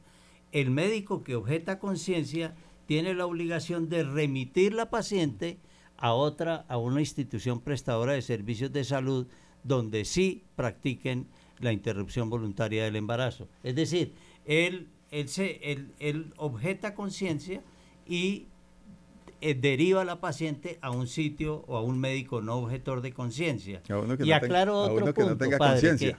[0.52, 5.60] el médico que objeta conciencia tiene la obligación de remitir la paciente
[5.98, 9.28] a otra, a una institución prestadora de servicios de salud
[9.64, 11.28] donde sí practiquen
[11.60, 13.48] la interrupción voluntaria del embarazo.
[13.64, 14.14] Es decir,
[14.46, 15.60] él, él, se,
[16.00, 17.62] él, objeta conciencia
[18.08, 18.48] y
[19.42, 23.14] eh, deriva a la paciente a un sitio o a un médico no objetor de
[23.14, 23.82] conciencia.
[24.24, 26.16] Y aclaro otro punto, padre, que,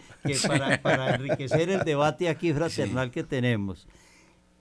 [0.82, 3.88] para, enriquecer el debate aquí fraternal que tenemos.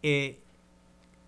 [0.04, 0.40] Eh,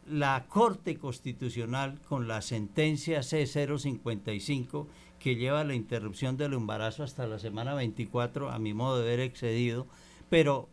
[0.07, 4.87] la Corte Constitucional con la sentencia C055
[5.19, 9.19] que lleva la interrupción del embarazo hasta la semana 24, a mi modo de ver
[9.19, 9.85] excedido,
[10.29, 10.67] pero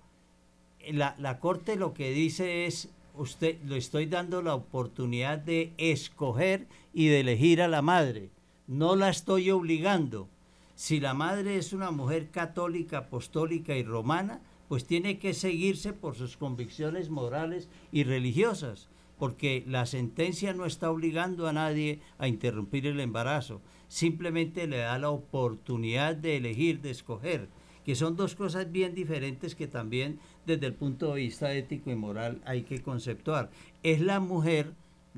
[0.91, 6.67] la, la Corte lo que dice es, usted le estoy dando la oportunidad de escoger
[6.95, 8.31] y de elegir a la madre,
[8.67, 10.29] no la estoy obligando.
[10.75, 16.15] Si la madre es una mujer católica, apostólica y romana, pues tiene que seguirse por
[16.15, 22.87] sus convicciones morales y religiosas porque la sentencia no está obligando a nadie a interrumpir
[22.87, 27.49] el embarazo, simplemente le da la oportunidad de elegir, de escoger,
[27.85, 31.97] que son dos cosas bien diferentes que también desde el punto de vista ético y
[31.97, 33.51] moral hay que conceptuar.
[33.83, 34.75] Es la mujer,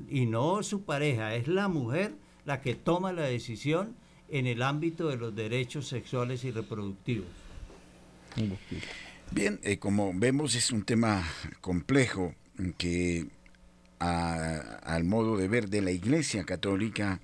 [0.09, 2.13] y no su pareja, es la mujer
[2.45, 3.95] la que toma la decisión
[4.29, 7.27] en el ámbito de los derechos sexuales y reproductivos.
[9.33, 11.25] Bien, eh, como vemos es un tema
[11.61, 12.35] complejo
[12.77, 13.27] que
[13.97, 17.21] al modo de ver de la Iglesia Católica,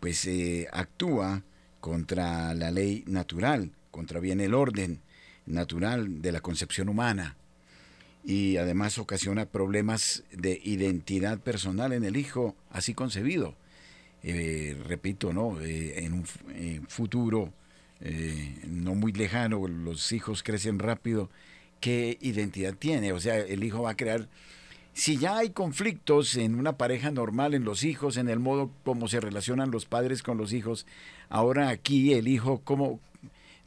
[0.00, 1.42] pues eh, actúa
[1.80, 5.00] contra la ley natural, contra bien el orden
[5.44, 7.36] natural de la concepción humana
[8.24, 13.56] y además ocasiona problemas de identidad personal en el hijo así concebido.
[14.22, 15.60] Eh, repito, ¿no?
[15.60, 16.24] Eh, en un
[16.88, 17.52] futuro
[18.66, 21.30] no muy lejano, los hijos crecen rápido,
[21.80, 23.12] ¿qué identidad tiene?
[23.12, 24.28] O sea, el hijo va a crear
[24.94, 29.08] si ya hay conflictos en una pareja normal, en los hijos, en el modo como
[29.08, 30.86] se relacionan los padres con los hijos,
[31.30, 33.00] ahora aquí el hijo como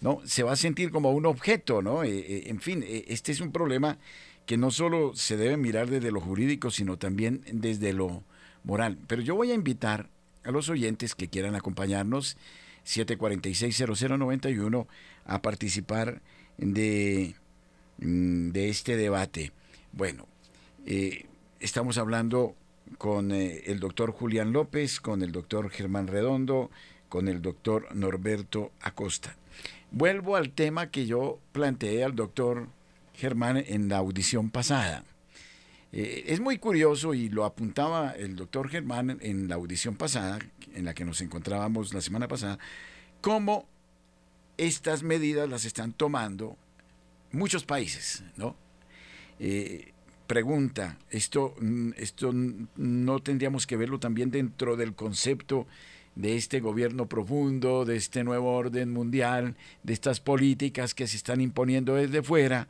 [0.02, 2.04] no se va a sentir como un objeto, ¿no?
[2.04, 3.98] Eh, eh, en fin, eh, este es un problema
[4.46, 8.24] que no solo se debe mirar desde lo jurídico, sino también desde lo
[8.64, 9.00] moral.
[9.08, 10.10] Pero yo voy a invitar
[10.44, 12.38] a los oyentes que quieran acompañarnos
[12.86, 14.88] 746-0091
[15.26, 16.22] a participar
[16.58, 17.36] de,
[17.98, 19.52] mm, de este debate.
[19.92, 20.28] Bueno,
[20.86, 21.26] eh,
[21.60, 22.56] estamos hablando
[22.98, 26.70] con eh, el doctor Julián López, con el doctor Germán Redondo,
[27.10, 29.36] con el doctor Norberto Acosta.
[29.92, 32.68] Vuelvo al tema que yo planteé al doctor
[33.14, 35.04] Germán en la audición pasada.
[35.96, 40.40] Eh, es muy curioso y lo apuntaba el doctor Germán en la audición pasada,
[40.74, 42.60] en la que nos encontrábamos la semana pasada,
[43.22, 43.66] cómo
[44.58, 46.58] estas medidas las están tomando
[47.32, 48.56] muchos países, ¿no?
[50.28, 55.68] pregunta, esto, mm, esto no tendríamos que verlo también dentro del concepto
[56.16, 61.42] de este gobierno profundo, de este nuevo orden mundial, de estas políticas que se están
[61.42, 62.68] imponiendo desde fuera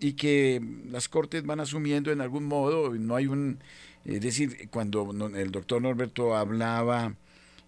[0.00, 3.58] y que las cortes van asumiendo en algún modo, no hay un,
[4.04, 7.14] es decir, cuando el doctor Norberto hablaba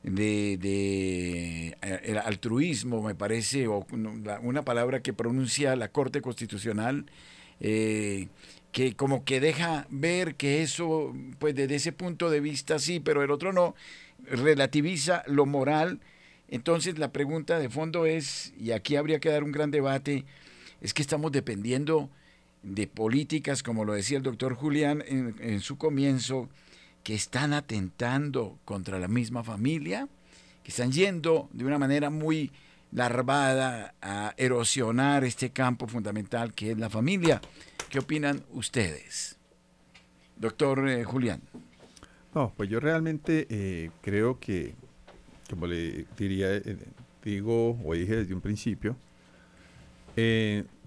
[0.02, 3.86] de, de eh, el altruismo, me parece, o
[4.42, 7.06] una palabra que pronuncia la Corte Constitucional,
[7.60, 8.28] eh,
[8.72, 13.22] que como que deja ver que eso, pues desde ese punto de vista sí, pero
[13.22, 13.74] el otro no,
[14.30, 16.00] relativiza lo moral.
[16.48, 20.24] Entonces la pregunta de fondo es, y aquí habría que dar un gran debate,
[20.86, 22.10] es que estamos dependiendo
[22.62, 26.48] de políticas, como lo decía el doctor Julián en, su comienzo,
[27.02, 30.06] que están atentando contra la misma familia,
[30.62, 32.52] que están yendo de una manera muy
[32.92, 37.40] larvada a erosionar este campo fundamental que es la familia.
[37.90, 39.38] ¿Qué opinan ustedes?
[40.36, 41.40] Doctor eh, Julián.
[42.32, 44.76] No, pues yo realmente eh, creo que,
[45.50, 46.76] como le diría, eh,
[47.24, 48.94] digo o dije desde un principio,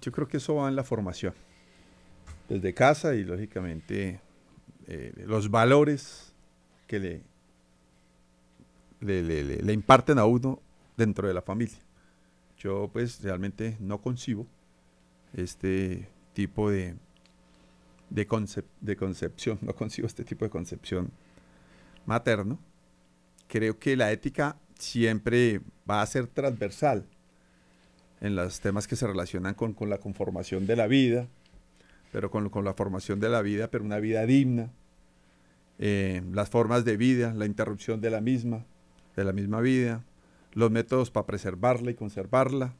[0.01, 1.33] yo creo que eso va en la formación.
[2.47, 4.21] Desde casa y lógicamente
[5.25, 6.33] los valores
[6.87, 7.21] que le,
[9.01, 10.59] le, imparten a uno
[10.97, 11.77] dentro de la familia.
[12.57, 14.47] Yo pues realmente no concibo
[15.33, 16.95] este tipo de,
[18.09, 18.27] de,
[18.81, 21.11] de concepción, no consigo este tipo de concepción
[22.05, 22.59] materno.
[23.47, 27.05] Creo que la ética siempre va a ser transversal
[28.21, 31.27] en los temas que se relacionan con, la conformación de la vida,
[32.11, 34.71] pero con, la formación de la vida, pero una vida digna,
[35.77, 38.65] eh, las formas de vida, la interrupción de la misma,
[39.15, 40.03] de la misma vida,
[40.53, 42.73] los métodos para preservarla y conservarla,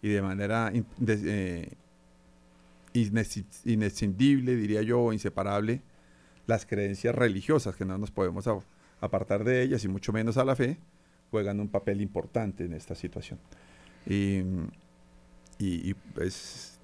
[0.00, 1.70] y de manera eh,
[3.64, 5.82] inescindible, diría yo, inseparable
[6.46, 8.48] las creencias religiosas, que no nos podemos
[9.00, 10.78] apartar de ellas y mucho menos a la fe,
[11.30, 13.38] juegan un papel importante en esta situación.
[14.06, 14.42] Y,
[15.58, 16.78] y, pues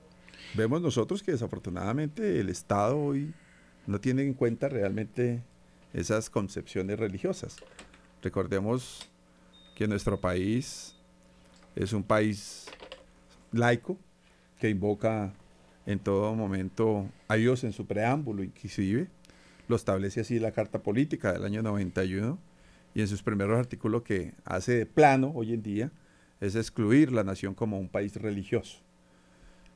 [0.55, 3.35] vemos nosotros que desafortunadamente el Estado hoy
[3.87, 5.43] no tiene en cuenta realmente
[5.93, 7.57] esas concepciones religiosas.
[8.23, 9.09] Recordemos
[9.75, 10.95] que nuestro país
[11.75, 12.67] es un país
[13.53, 13.97] laico
[14.61, 15.33] que invoca
[15.87, 19.09] en todo momento a Dios en su preámbulo, inclusive
[19.69, 22.39] lo establece así la Carta Política del año 91
[22.95, 25.93] y en sus primeros artículos que hace de plano hoy en día
[26.41, 28.81] es excluir la nación como un país religioso,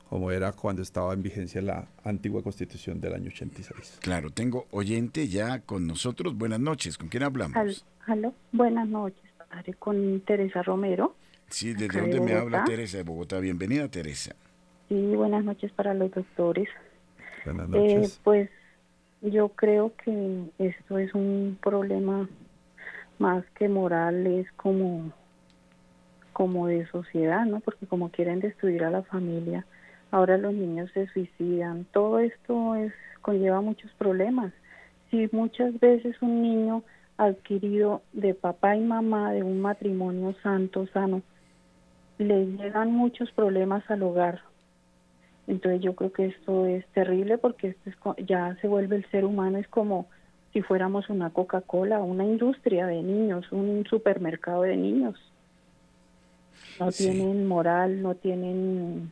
[0.09, 3.99] como era cuando estaba en vigencia la antigua constitución del año 86.
[4.01, 6.37] Claro, tengo oyente ya con nosotros.
[6.37, 7.85] Buenas noches, ¿con quién hablamos?
[8.05, 11.15] Aló, buenas noches, padre, con Teresa Romero.
[11.49, 13.39] Sí, ¿desde dónde me habla Teresa de Bogotá?
[13.39, 14.35] Bienvenida, Teresa.
[14.89, 16.67] Sí, buenas noches para los doctores.
[17.45, 18.15] Buenas noches.
[18.15, 18.49] Eh, pues
[19.21, 22.27] yo creo que esto es un problema
[23.19, 25.13] más que moral, es como,
[26.33, 27.59] como de sociedad, ¿no?
[27.61, 29.65] Porque como quieren destruir a la familia,
[30.11, 31.85] ahora los niños se suicidan.
[31.91, 34.53] Todo esto es conlleva muchos problemas.
[35.09, 36.83] Si muchas veces un niño
[37.17, 41.21] adquirido de papá y mamá de un matrimonio santo, sano,
[42.17, 44.41] le llegan muchos problemas al hogar.
[45.47, 49.57] Entonces yo creo que esto es terrible porque esto ya se vuelve el ser humano,
[49.57, 50.07] es como
[50.53, 55.15] si fuéramos una Coca-Cola, una industria de niños, un supermercado de niños.
[56.79, 59.11] No tienen moral, no tienen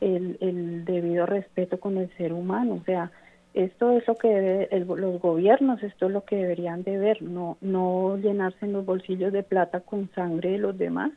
[0.00, 2.74] el, el, debido respeto con el ser humano.
[2.74, 3.10] O sea,
[3.54, 7.56] esto es lo que debe, los gobiernos, esto es lo que deberían de ver, no,
[7.62, 11.10] no llenarse en los bolsillos de plata con sangre de los demás,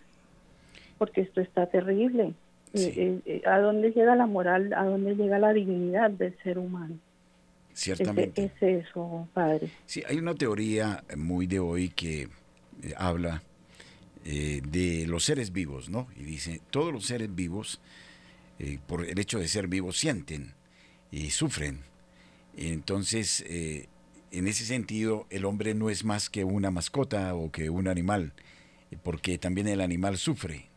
[0.97, 2.33] porque esto está terrible.
[2.73, 4.73] Eh, eh, eh, ¿A dónde llega la moral?
[4.73, 6.95] ¿A dónde llega la dignidad del ser humano?
[7.73, 8.45] Ciertamente.
[8.45, 9.69] Es, es eso, padre.
[9.85, 12.29] Sí, hay una teoría muy de hoy que
[12.95, 13.41] habla
[14.23, 16.07] de los seres vivos, ¿no?
[16.15, 17.79] Y dice, todos los seres vivos,
[18.87, 20.53] por el hecho de ser vivos, sienten
[21.11, 21.81] y sufren.
[22.57, 23.43] Entonces,
[24.31, 28.33] en ese sentido, el hombre no es más que una mascota o que un animal,
[29.03, 30.69] porque también el animal sufre.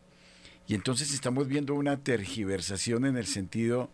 [0.67, 3.91] Y entonces estamos viendo una tergiversación en el sentido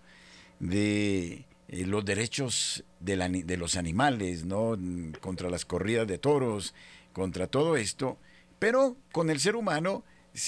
[0.60, 4.78] de eh, los derechos de, de, los animales, ¿no?
[5.20, 6.76] Contra las corridas de toros,
[7.12, 8.18] contra todo esto.
[8.60, 10.04] Pero con el ser humano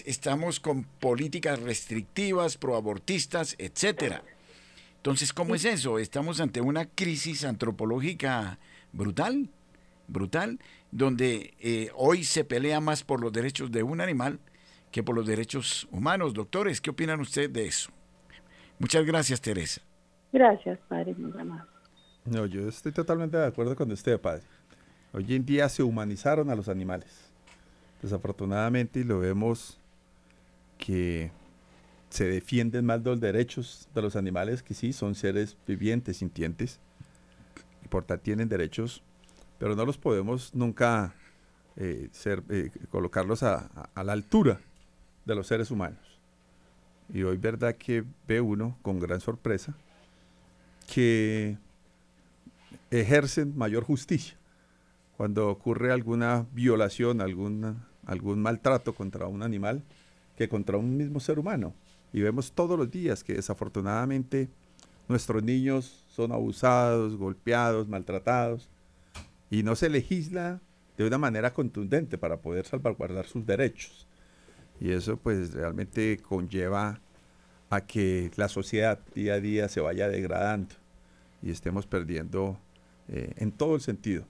[0.06, 4.24] estamos con políticas restrictivas, proabortistas, etcétera.
[4.98, 5.98] Entonces, ¿cómo es eso?
[5.98, 8.60] Estamos ante una crisis antropológica
[8.92, 9.50] brutal,
[10.08, 10.60] brutal,
[10.92, 14.40] donde eh, hoy se pelea más por los derechos de un animal
[14.92, 16.34] que por los derechos humanos.
[16.34, 17.90] Doctores, ¿qué opinan ustedes de eso?
[18.78, 19.82] Muchas gracias, Teresa.
[20.32, 21.34] Gracias, padre, muy
[22.26, 24.44] No, yo estoy totalmente de acuerdo con usted, padre.
[25.14, 27.31] Hoy en día se humanizaron a los animales.
[28.02, 29.80] Desafortunadamente, y lo vemos
[30.78, 31.32] que
[32.10, 36.80] se defienden más los derechos de los animales, que sí, son seres vivientes, sintientes,
[37.86, 39.02] y por tanto tienen derechos,
[39.60, 41.14] pero no los podemos nunca
[41.78, 44.60] eh, ser, eh, colocarlos a, la altura
[45.26, 46.20] de los seres humanos.
[47.14, 49.74] Y hoy verdad que ve uno con gran sorpresa
[50.94, 51.58] que
[52.90, 54.38] ejercen mayor justicia
[55.16, 59.84] cuando ocurre alguna violación, alguna, algún maltrato contra un animal
[60.38, 61.74] que contra un mismo ser humano.
[62.14, 64.50] Y vemos todos los días que desafortunadamente
[65.08, 68.70] nuestros niños son abusados, golpeados, maltratados,
[69.50, 70.62] y no se legisla
[70.98, 74.08] de una manera contundente para poder salvaguardar sus derechos.
[74.80, 77.00] Y eso pues realmente conlleva
[77.70, 80.76] a que la sociedad día a día se vaya degradando
[81.42, 82.58] y estemos perdiendo
[83.08, 84.26] eh, en todo el sentido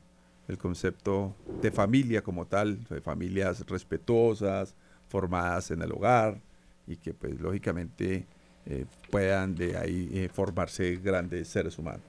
[0.48, 4.76] el concepto de familia como tal, de familias respetuosas,
[5.08, 6.42] formadas en el hogar
[6.88, 8.26] y que pues lógicamente
[8.66, 12.02] eh, puedan de ahí eh, formarse grandes seres humanos.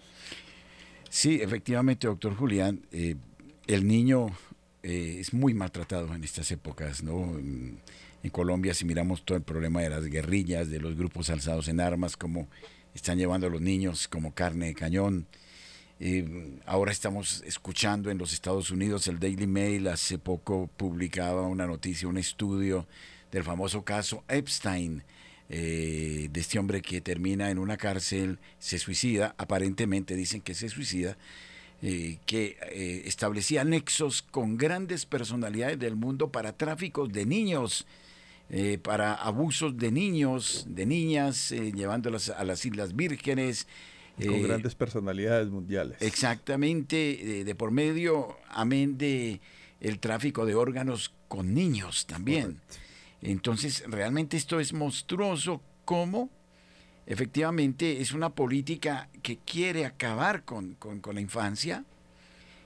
[1.09, 4.28] Sí, efectivamente, doctor Julián, el niño
[4.83, 7.39] es muy maltratado en estas épocas, ¿no?
[8.22, 11.80] en Colombia, si miramos todo el problema de las guerrillas, de los grupos alzados en
[11.80, 12.49] armas, como
[12.95, 15.26] están llevando a los niños como carne de cañón.
[16.05, 19.86] Eh, ahora estamos escuchando en los Estados Unidos, el Daily Mail.
[19.86, 22.88] Hace poco publicaba una noticia, un estudio
[23.30, 25.05] del famoso caso Epstein,
[25.48, 30.68] eh, de este hombre que termina en una cárcel, se suicida, aparentemente dicen que se
[30.68, 31.16] suicida,
[31.82, 32.57] eh, que
[33.07, 37.86] establecía nexos con grandes personalidades del mundo para tráficos de niños
[38.55, 43.66] eh, para abusos de niños, de niñas, eh, llevándolas a las Islas Vírgenes,
[44.27, 45.97] Con Eh, grandes personalidades mundiales.
[46.01, 49.41] Exactamente, de, por medio, amén de
[49.81, 52.61] el tráfico de órganos con niños también.
[53.20, 56.31] Entonces, realmente esto es monstruoso como
[57.07, 61.85] efectivamente es una política que quiere acabar con, con- con la infancia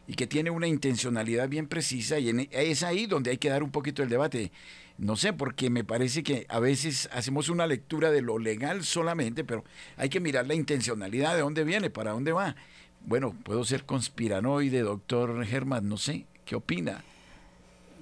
[0.07, 3.63] y que tiene una intencionalidad bien precisa y en- es ahí donde hay que dar
[3.63, 4.53] un poquito el debate.
[4.99, 9.45] No sé, porque me parece que a veces hacemos una lectura de lo legal solamente,
[9.45, 9.65] pero
[9.97, 12.57] hay que mirar la intencionalidad, de dónde viene, para dónde va.
[13.05, 17.05] Bueno, puedo ser conspiranoide, doctor Germán, no sé, ¿qué opina?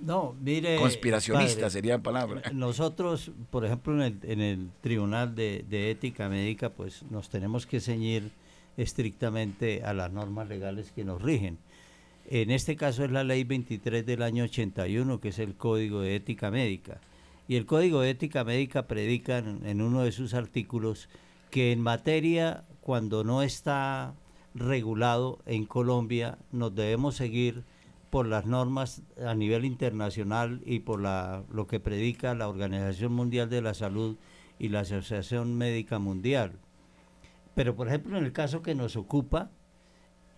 [0.01, 0.77] No, mire.
[0.77, 2.43] Conspiracionista padre, sería la palabra.
[2.53, 7.67] Nosotros, por ejemplo, en el, en el Tribunal de, de Ética Médica, pues nos tenemos
[7.67, 8.31] que ceñir
[8.77, 11.59] estrictamente a las normas legales que nos rigen.
[12.27, 16.17] En este caso es la ley 23 del año 81, que es el Código de
[16.17, 17.01] Ética Médica.
[17.49, 21.11] Y el Código de Ética Médica predica en, uno de sus artículos
[21.51, 24.15] que en materia, cuando no está
[24.55, 27.65] regulado en Colombia, nos debemos seguir
[28.09, 33.51] por las normas a nivel internacional y por la, lo que predica la Organización Mundial
[33.51, 34.17] de la Salud
[34.59, 36.53] y la Asociación Médica Mundial.
[37.55, 39.51] Pero, por ejemplo, en el caso que nos ocupa,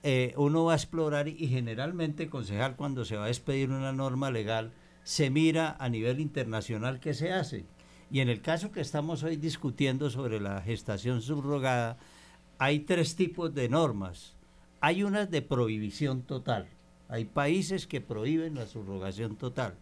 [0.03, 4.31] eh, uno va a explorar y generalmente, concejal, cuando se va a expedir una norma
[4.31, 4.73] legal,
[5.05, 7.65] se mira a nivel internacional qué se hace.
[8.11, 11.99] Y en el caso que estamos hoy discutiendo sobre la gestación subrogada,
[12.59, 14.35] hay tres tipos de normas.
[14.81, 16.69] Hay unas de prohibición total.
[17.09, 19.75] Hay países que prohíben la subrogación total.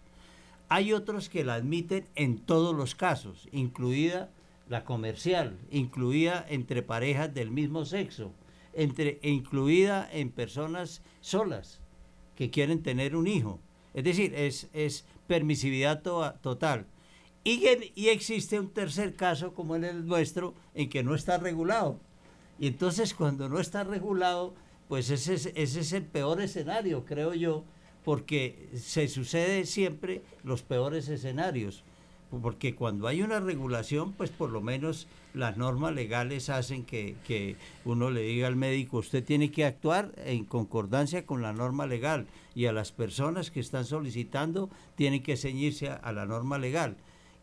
[0.68, 4.30] Hay otros que la admiten en todos los casos, incluida
[4.68, 8.32] la comercial, incluida entre parejas del mismo sexo,
[8.76, 11.80] entre, e incluida en personas solas
[12.36, 13.60] que quieren tener un hijo.
[13.94, 16.86] Es decir, es, es permisividad to- total.
[17.44, 17.62] Y,
[17.94, 22.00] y existe un tercer caso, como el nuestro, en que no está regulado.
[22.58, 24.54] Y entonces cuando no está regulado,
[24.88, 27.64] pues ese es, ese es el peor escenario, creo yo,
[28.04, 31.84] porque se sucede siempre los peores escenarios.
[32.42, 37.56] Porque cuando hay una regulación, pues por lo menos las normas legales hacen que, que
[37.84, 42.26] uno le diga al médico, usted tiene que actuar en concordancia con la norma legal
[42.54, 46.96] y a las personas que están solicitando tienen que ceñirse a, a la norma legal.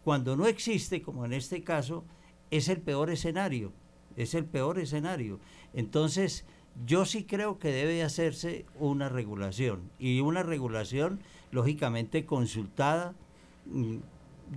[0.03, 2.03] Cuando no existe, como en este caso,
[2.49, 3.71] es el peor escenario,
[4.17, 5.39] es el peor escenario.
[5.73, 6.45] Entonces,
[6.85, 11.19] yo sí creo que debe hacerse una regulación y una regulación
[11.51, 13.13] lógicamente consultada,
[13.65, 13.97] mm,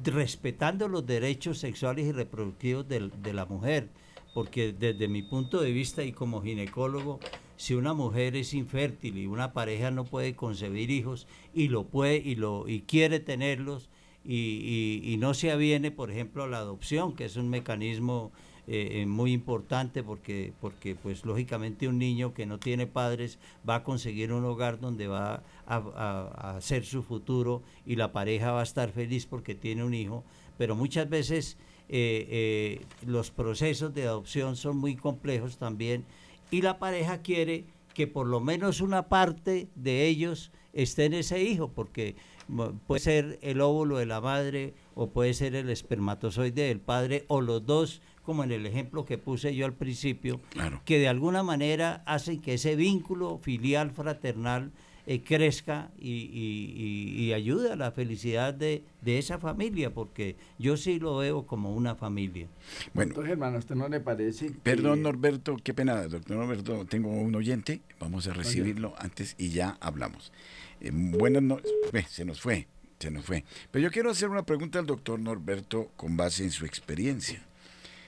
[0.02, 3.88] respetando los derechos sexuales y reproductivos del- de, la mujer,
[4.34, 7.20] porque desde mi punto de vista y como ginecólogo,
[7.56, 12.16] si una mujer es infértil y una pareja no puede concebir hijos y lo puede
[12.16, 13.88] y lo y quiere tenerlos
[14.24, 18.32] y, y- y no se aviene, por ejemplo, a la adopción, que es un mecanismo
[18.66, 23.38] eh, eh, muy importante porque, porque pues lógicamente un niño que no tiene padres
[23.68, 28.12] va a conseguir un hogar donde va a, a- a hacer su futuro y la
[28.12, 30.24] pareja va a estar feliz porque tiene un hijo,
[30.58, 31.58] pero muchas veces
[31.88, 36.04] eh, los procesos de adopción son muy complejos también
[36.50, 41.42] y la pareja quiere que por lo menos una parte de ellos esté en ese
[41.42, 42.16] hijo, porque
[42.48, 47.24] mo- puede ser el óvulo de la madre o puede ser el espermatozoide del padre
[47.28, 50.80] o los dos, como en el ejemplo que puse yo al principio, Claro.
[50.84, 54.70] que de alguna manera hacen que ese vínculo filial fraternal
[55.06, 60.34] eh, crezca y, y- y- y ayude a la felicidad de, de esa familia, porque
[60.58, 62.48] yo sí lo veo como una familia.
[62.94, 64.46] Bueno, Germán, ¿a usted no le parece?
[64.46, 69.50] que- Perdón, Norberto, qué pena, doctor Norberto, tengo un oyente, vamos a recibirlo antes y
[69.50, 70.32] ya hablamos.
[70.80, 71.70] Eh, buenas noches,
[72.08, 72.66] se nos fue,
[72.98, 73.44] se nos fue.
[73.70, 77.44] Pero yo quiero hacer una pregunta al doctor Norberto con base en su experiencia.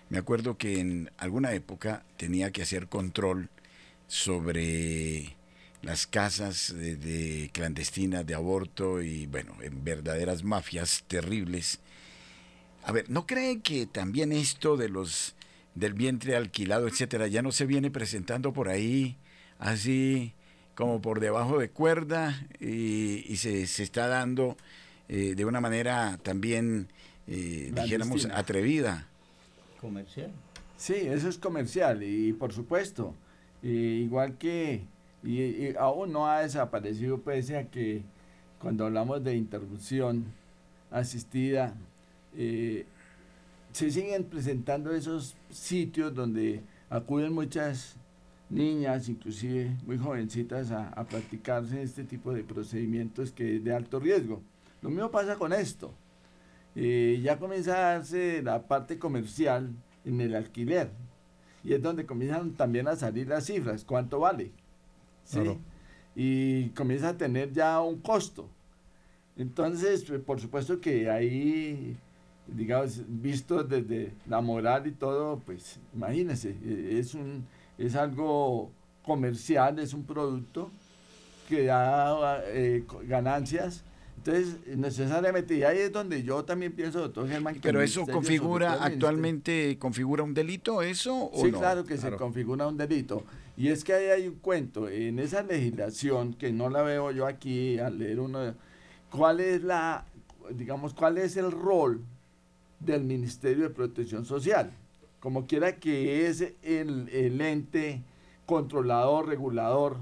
[0.08, 3.48] Me acuerdo que en alguna época tenía que hacer control
[4.06, 5.36] sobre
[5.82, 11.80] las casas de, de clandestinas de aborto y, bueno, en verdaderas mafias terribles.
[12.84, 15.34] A ver, ¿no creen que también esto de los
[15.74, 19.16] del vientre alquilado, etcétera, ya no se viene presentando por ahí
[19.58, 20.32] así
[20.74, 24.56] como por debajo de cuerda y, y se, se está dando
[25.08, 26.88] eh, de una manera también,
[27.26, 29.08] eh, dijéramos, atrevida?
[29.80, 30.30] Comercial.
[30.76, 33.14] Sí, eso es comercial y por supuesto,
[33.62, 34.82] igual que
[35.22, 38.02] y, y aún no ha desaparecido pese a que
[38.60, 40.24] cuando hablamos de interrupción
[40.90, 41.74] asistida,
[42.36, 42.86] eh,
[43.72, 47.96] se siguen presentando esos sitios donde acuden muchas
[48.48, 53.98] niñas, inclusive muy jovencitas, a, a practicarse este tipo de procedimientos que es de alto
[53.98, 54.40] riesgo.
[54.82, 55.92] Lo mismo pasa con esto.
[56.78, 59.70] Eh, ya comienza a darse la parte comercial
[60.04, 60.90] en el alquiler.
[61.64, 64.52] y es donde comienzan también a salir las cifras, cuánto vale.
[65.24, 65.40] ¿sí?
[66.14, 68.48] Y comienza a tener ya un costo.
[69.36, 71.96] Entonces, pues, por supuesto que ahí,
[72.46, 77.44] digamos, visto desde la moral y todo, pues imagínense, e, es, un,
[77.78, 78.70] es algo
[79.02, 80.70] comercial, es un producto
[81.48, 83.82] que da eh, ganancias.
[84.26, 87.58] Entonces, necesariamente, y ahí es donde yo también pienso, doctor Germán.
[87.62, 92.76] Pero eso configura, actualmente, ¿configura un delito eso o sí, claro que se configura un
[92.76, 93.22] delito.
[93.56, 97.26] Y es que ahí hay un cuento, en esa legislación, que no la veo yo
[97.26, 98.54] aquí al leer uno,
[99.10, 100.04] ¿cuál es la,
[100.50, 102.00] digamos, cuál es el rol
[102.80, 104.72] del Ministerio de Protección Social?
[105.20, 108.02] Como quiera que es el, el ente
[108.44, 109.98] controlador, regulador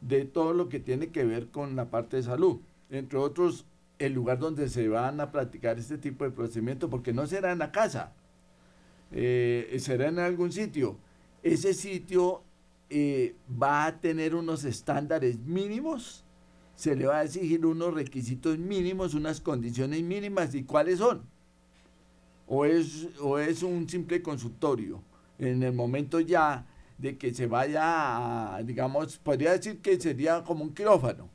[0.00, 2.58] de todo lo que tiene que ver con la parte de salud.
[2.90, 3.66] Entre otros,
[3.98, 7.58] el lugar donde se van a practicar este tipo de procedimiento, porque no será en
[7.58, 8.12] la casa,
[9.12, 10.98] eh, será en algún sitio.
[11.42, 12.42] Ese sitio
[12.90, 16.24] eh, va a tener unos estándares mínimos,
[16.74, 21.22] se le va a exigir unos requisitos mínimos, unas condiciones mínimas, ¿y cuáles son?
[22.46, 25.02] O es, o es un simple consultorio.
[25.38, 26.66] En el momento ya
[26.98, 31.28] de que se vaya a, digamos, podría decir que sería como un quirófano.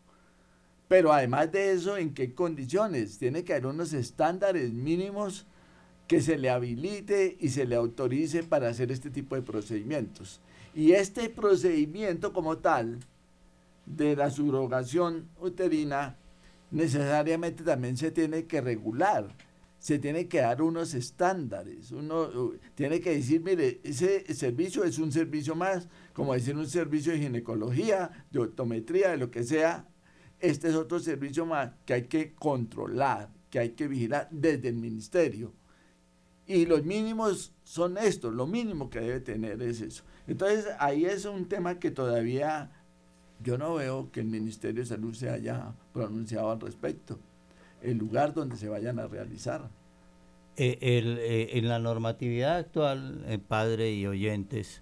[0.91, 3.17] Pero además de eso, ¿en qué condiciones?
[3.17, 5.47] Tiene que haber unos estándares mínimos
[6.05, 10.41] que se le habilite y se le autorice para hacer este tipo de procedimientos.
[10.75, 12.99] Y este procedimiento como tal
[13.85, 16.17] de la subrogación uterina
[16.71, 19.33] necesariamente también se tiene que regular
[19.79, 21.91] se tiene que dar unos estándares.
[21.91, 27.13] Uno tiene que decir, mire, ese servicio es un servicio más, como decir un servicio
[27.13, 29.87] de ginecología, de optometría, de lo que sea.
[30.41, 34.75] Este es otro servicio más que hay que controlar, que hay que vigilar desde el
[34.75, 35.53] ministerio.
[36.47, 40.03] Y los mínimos son estos, lo mínimo que debe tener es eso.
[40.27, 42.71] Entonces ahí es un tema que todavía
[43.43, 47.17] yo no veo que el Ministerio de Salud se haya pronunciado al respecto
[47.81, 49.69] el lugar donde se vayan a realizar.
[50.57, 54.81] Eh, eh, en la normatividad actual, eh, padre y oyentes,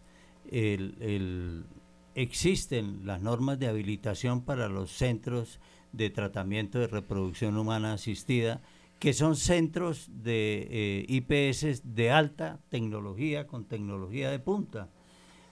[2.22, 5.60] existen las normas de habilitación para los centros
[5.94, 8.62] de tratamiento de reproducción humana asistida,
[9.00, 14.90] que son centros de IPS de alta tecnología, con tecnología de punta.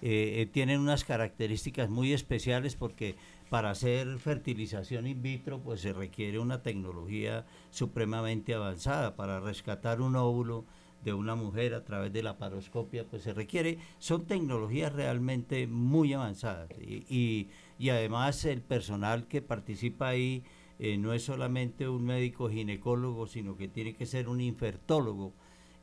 [0.02, 3.16] tienen unas características muy especiales porque
[3.50, 9.16] para hacer fertilización in vitro, pues se requiere una tecnología supremamente avanzada.
[9.16, 10.66] Para rescatar un óvulo
[11.04, 16.14] de una mujer a través de la paroscopia, pues se requiere, son tecnologías realmente muy
[16.14, 16.70] avanzadas.
[16.80, 17.50] Y,
[17.90, 20.44] además el personal que participa ahí
[20.80, 25.34] eh, no es solamente un médico ginecólogo, sino que tiene que ser un infertólogo.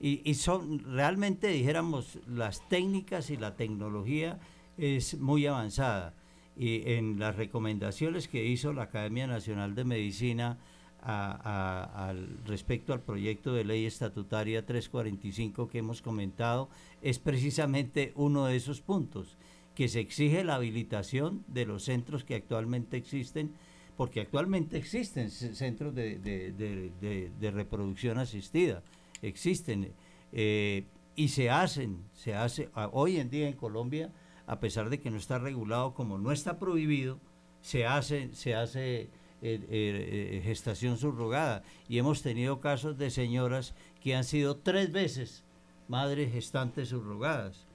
[0.01, 4.39] Y, y son realmente, dijéramos, las técnicas y la tecnología
[4.77, 6.15] es muy avanzada
[6.57, 10.59] y en las recomendaciones que hizo la Academia Nacional de Medicina
[11.05, 16.69] al respecto al proyecto de ley estatutaria 345 que hemos comentado,
[17.03, 19.37] es precisamente uno de esos puntos,
[19.75, 23.53] que se exige la habilitación de los centros que actualmente existen,
[23.97, 28.83] porque actualmente existen centros de, reproducción asistida,
[29.21, 29.93] existen
[30.33, 30.85] eh,
[31.17, 34.11] y se hacen, se hace hoy en día en Colombia
[34.47, 37.19] a pesar de que no está regulado como no está prohibido,
[37.61, 39.11] se hace, se hace
[39.43, 41.63] eh, eh, eh, gestación subrogada.
[41.89, 45.45] Y hemos tenido casos de señoras que han sido tres veces
[45.89, 47.67] madres gestantes subrogadas.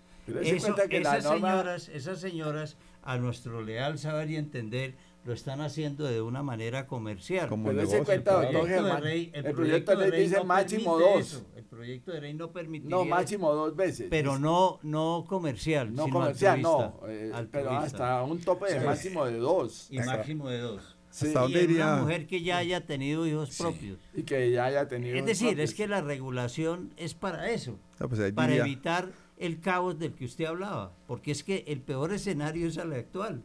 [0.41, 4.95] esas, señoras, esas señoras, a nuestro leal saber y entender,
[5.25, 7.49] lo están haciendo de una manera comercial.
[7.49, 11.43] Como Pero ese cuenta, el, proyecto de ley, dice máximo dos.
[11.55, 12.87] El proyecto de ley no permite.
[12.87, 14.07] No, máximo dos veces.
[14.09, 15.93] Pero no, no comercial.
[15.93, 16.99] No comercial, no.
[17.07, 19.87] Eh, pero hasta un tope de máximo de dos.
[19.91, 20.98] Y máximo de dos.
[21.19, 21.33] Sí.
[21.35, 23.99] y una mujer que ya haya tenido hijos propios.
[24.13, 27.77] Y que ya haya tenido Es decir, es que la regulación es para eso.
[27.97, 30.93] Pues para evitar el caos del que usted hablaba.
[31.07, 33.43] Porque es que el peor escenario es el actual.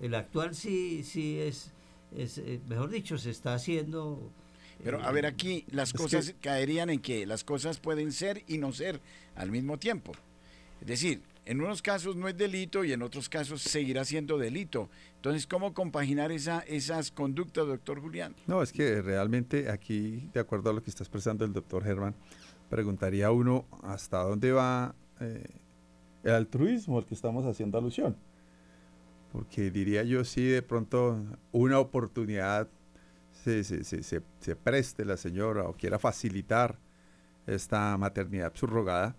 [0.00, 1.72] El actual sí, sí es,
[2.16, 4.30] es eh, mejor dicho, se está haciendo...
[4.82, 8.72] Pero a ver, aquí las cosas caerían en que las cosas pueden ser y no
[8.72, 9.00] ser
[9.34, 10.12] al mismo tiempo.
[10.80, 14.88] Es decir, en unos casos no es delito y en otros casos seguirá siendo delito.
[15.16, 18.34] Entonces, ¿cómo compaginar esa, esas conductas, doctor Julián?
[18.46, 22.14] No, es que realmente aquí, de acuerdo a lo que está expresando el doctor Germán,
[22.68, 25.44] preguntaría uno hasta dónde va eh,
[26.22, 28.16] el altruismo al que estamos haciendo alusión
[29.32, 31.18] porque diría yo si de pronto
[31.52, 32.68] una oportunidad
[33.30, 36.78] se, se, se, se, preste la señora o quiera facilitar
[37.46, 39.16] esta maternidad subrogada,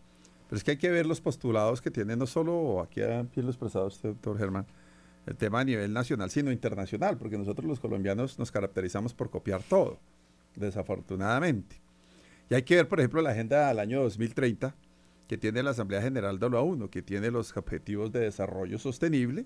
[0.52, 3.00] Pero es que hay que ver los postulados que tiene no solo aquí
[3.34, 4.66] pie lo expresado usted, doctor Germán,
[5.26, 9.64] el tema a nivel nacional, sino internacional, porque nosotros los colombianos nos caracterizamos por copiar
[9.64, 9.98] todo,
[10.58, 11.78] desafortunadamente.
[12.50, 14.76] Y hay que ver, por ejemplo, la agenda al año 2030,
[15.30, 19.46] que tiene la Asamblea General de la ONU, que tiene los objetivos de desarrollo sostenible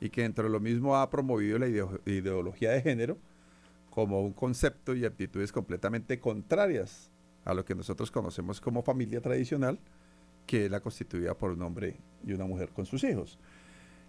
[0.00, 3.18] y que dentro de lo mismo ha promovido la ideología de género
[3.90, 7.10] como un concepto y actitudes completamente contrarias
[7.44, 9.78] a lo que nosotros conocemos como familia tradicional,
[10.50, 11.94] que es la constituida por un hombre
[12.26, 13.38] y una mujer con sus hijos.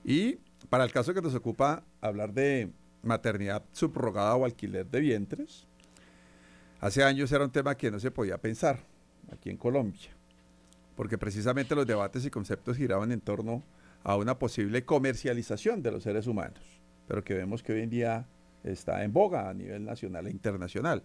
[0.03, 0.39] Y
[0.71, 2.71] para el caso que nos ocupa hablar de
[3.03, 5.67] maternidad subrogada o alquiler de vientres,
[6.79, 8.79] hace años era un tema que no se podía pensar
[9.31, 10.09] aquí en Colombia,
[10.95, 13.61] porque precisamente los debates y conceptos giraban en torno
[14.03, 18.25] a una posible comercialización de los seres humanos, pero que vemos que hoy en día
[18.63, 21.03] está en boga a nivel nacional e internacional,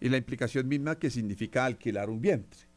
[0.00, 2.71] y la implicación misma que significa alquilar un vientre.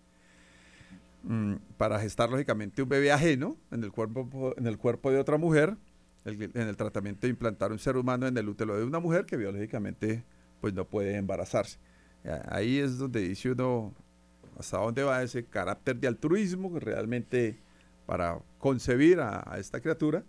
[1.28, 5.38] Mm, para gestar lógicamente un bebé ajeno en el cuerpo, en el cuerpo de otra
[5.38, 5.76] mujer,
[6.24, 9.36] en el tratamiento de implantar un ser humano en el útero de una mujer que
[9.36, 10.24] biológicamente
[10.62, 11.80] pues no puede embarazarse.
[12.48, 13.94] Ahí es donde dice uno
[14.58, 17.60] hasta dónde va ese carácter de altruismo realmente
[18.06, 20.24] para concebir a, esta criatura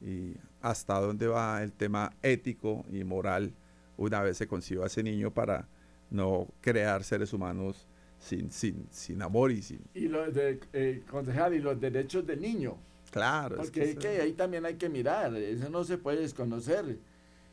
[0.00, 3.54] y hasta dónde va el tema ético y moral
[3.96, 5.68] una vez se conciba ese niño para
[6.10, 7.86] no crear seres humanos
[8.24, 9.80] sin, sin, sin amor y sin...
[9.92, 12.76] Y los de, eh, concejal, y los derechos del niño.
[13.10, 13.56] Claro.
[13.56, 16.98] Porque es que, ahí también hay que mirar, eso no se puede desconocer.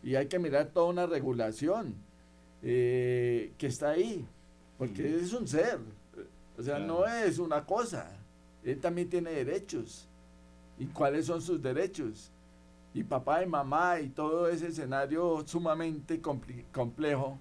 [0.02, 1.94] Y hay que mirar toda una regulación
[2.64, 4.26] eh, que está ahí,
[4.78, 5.78] porque es un ser,
[6.58, 8.10] o sea, no es una cosa,
[8.64, 10.08] él también tiene derechos.
[10.80, 12.32] ¿Y cuáles son sus derechos?
[12.94, 16.22] Y papá y mamá y todo ese escenario sumamente
[16.72, 17.38] complejo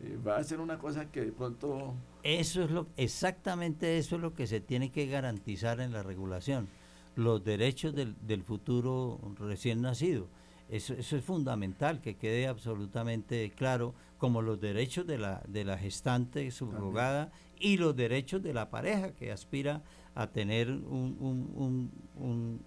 [0.00, 1.94] eh, va a ser una cosa que de pronto...
[2.22, 6.68] Eso es lo, exactamente eso es lo que se tiene que garantizar en la regulación,
[7.16, 10.28] los derechos del, del futuro recién nacido.
[10.68, 15.78] Eso, eso, es fundamental, que quede absolutamente claro, como los derechos de la, de la
[15.78, 19.82] gestante subrogada y los derechos de la pareja que aspira
[20.14, 21.90] a tener un,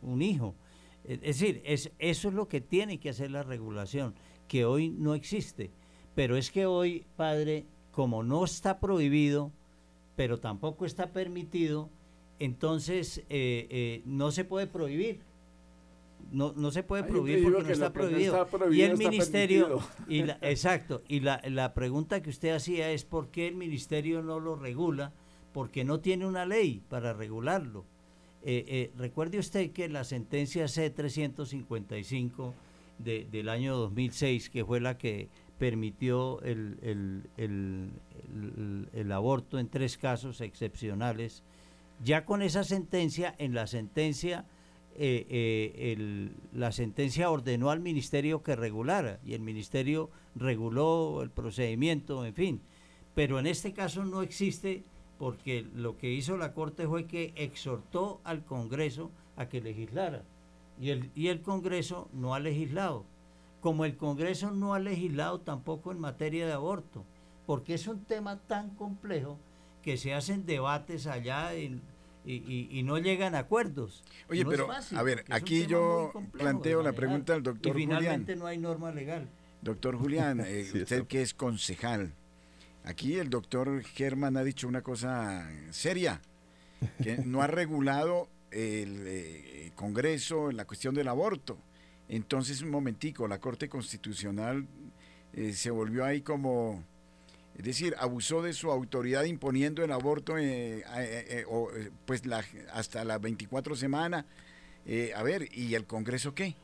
[0.02, 0.56] un, hijo.
[1.04, 4.16] Es decir, es, eso es lo que tiene que hacer la regulación,
[4.48, 5.72] que hoy no existe.
[6.16, 9.52] Pero es que hoy, padre, como no está prohibido,
[10.16, 11.90] pero tampoco está permitido,
[12.40, 15.20] entonces eh, eh, no se puede prohibir.
[16.32, 18.48] No, no se puede prohibir porque no está prohibido.
[18.72, 23.30] Y el ministerio, y la, exacto, y la, la pregunta que usted hacía es por
[23.30, 25.12] qué el ministerio no lo regula
[25.54, 27.86] porque no tiene una ley para regularlo.
[28.44, 32.54] Eh, eh, recuerde usted que la sentencia C-355
[32.98, 35.30] de, del año 2006, que fue la que
[35.62, 41.44] permitió el, el, aborto en tres casos excepcionales,
[42.04, 44.48] ya con esa sentencia, en la sentencia,
[44.96, 52.34] eh, la sentencia ordenó al ministerio que regulara y el ministerio reguló el procedimiento, en
[52.34, 52.62] fin.
[53.14, 54.84] Pero en este caso no existe
[55.20, 60.24] porque lo que hizo la Corte fue que exhortó al Congreso a que legislara.
[60.80, 63.06] Y el, y el Congreso no ha legislado.
[63.62, 67.06] Como el Congreso no ha legislado tampoco en materia de aborto,
[67.46, 69.40] porque es un tema tan complejo
[69.82, 71.82] que se hacen debates allá y,
[72.84, 74.04] no llegan a acuerdos.
[74.30, 77.92] Oye, pero a ver, aquí yo planteo la pregunta al doctor Julián.
[77.92, 79.30] Y finalmente no hay norma legal.
[79.62, 82.14] Doctor Julián, eh, usted que es concejal,
[82.84, 86.22] Aquí el doctor Germán ha dicho una cosa seria,
[87.02, 91.58] que no ha regulado el eh, Congreso en la cuestión del aborto.
[92.12, 94.68] Entonces, un momentico, la Corte Constitucional
[95.34, 96.84] eh, se volvió ahí como,
[97.58, 100.84] es decir, abusó de su autoridad imponiendo el aborto eh,
[102.06, 102.44] pues la,
[102.74, 104.26] hasta las 24 semanas.
[105.16, 106.56] a ver, ¿y el Congreso qué?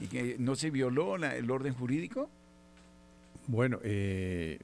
[0.00, 2.28] ¿Y que ¿No se violó el orden jurídico?
[3.48, 4.58] Bueno, eh,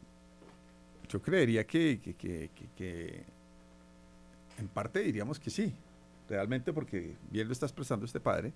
[1.09, 3.25] yo creería que, que,
[4.59, 5.73] en parte diríamos que sí,
[6.29, 8.53] realmente porque bien lo está expresando este padre,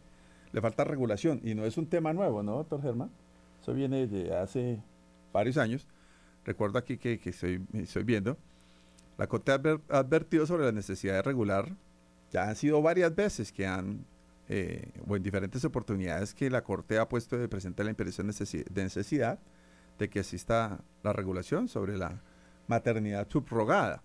[0.53, 3.11] le falta regulación y no es un tema nuevo, ¿no, doctor Germán?
[3.61, 4.80] Eso viene de hace
[5.32, 5.86] varios años.
[6.44, 8.36] Recuerdo aquí que, estoy, estoy viendo,
[9.18, 9.61] la Corte ha
[9.97, 11.74] advertido sobre la necesidad de regular,
[12.30, 14.05] ya han sido varias veces que han,
[14.49, 18.82] eh, o en diferentes oportunidades que la Corte ha puesto de presente la impresión de
[18.82, 19.38] necesidad
[19.99, 22.20] de que exista la regulación sobre la
[22.68, 24.03] maternidad subrogada.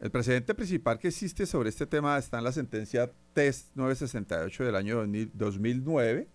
[0.00, 4.76] El precedente principal que existe sobre este tema está en la sentencia TEST 968 del
[4.76, 6.28] año 2009,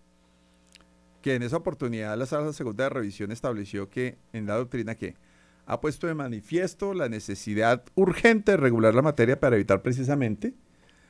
[1.22, 5.16] que en esa oportunidad la Sala Segunda de Revisión estableció que en la doctrina que
[5.66, 10.54] ha puesto de manifiesto la necesidad urgente de regular la materia para evitar precisamente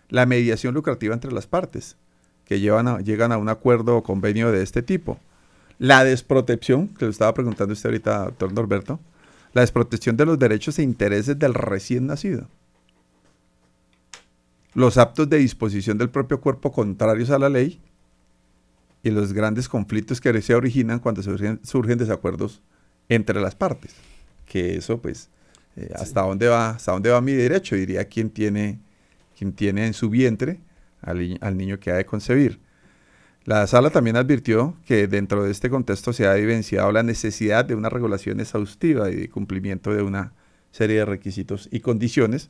[0.09, 1.97] la mediación lucrativa entre las partes,
[2.45, 5.17] que llevan llegan a un acuerdo o convenio de este tipo.
[5.79, 8.99] La desprotección, que le estaba preguntando usted ahorita, doctor Norberto,
[9.53, 12.47] la desprotección de los derechos e intereses del recién nacido.
[14.73, 17.79] Los actos de disposición del propio cuerpo contrarios a la ley
[19.03, 22.61] y los grandes conflictos que se originan cuando surgen, surgen desacuerdos
[23.09, 23.93] entre las partes.
[24.47, 25.29] Que eso, pues,
[25.75, 28.79] eh, hasta dónde va, hasta dónde va mi derecho, diría quien tiene,
[29.37, 30.59] quien tiene en su vientre
[31.01, 32.59] al, al niño que ha de concebir.
[33.45, 37.75] La sala también advirtió que dentro de este contexto se ha evidenciado la necesidad de
[37.75, 40.33] una regulación exhaustiva y de cumplimiento de una
[40.71, 42.49] serie de requisitos y condiciones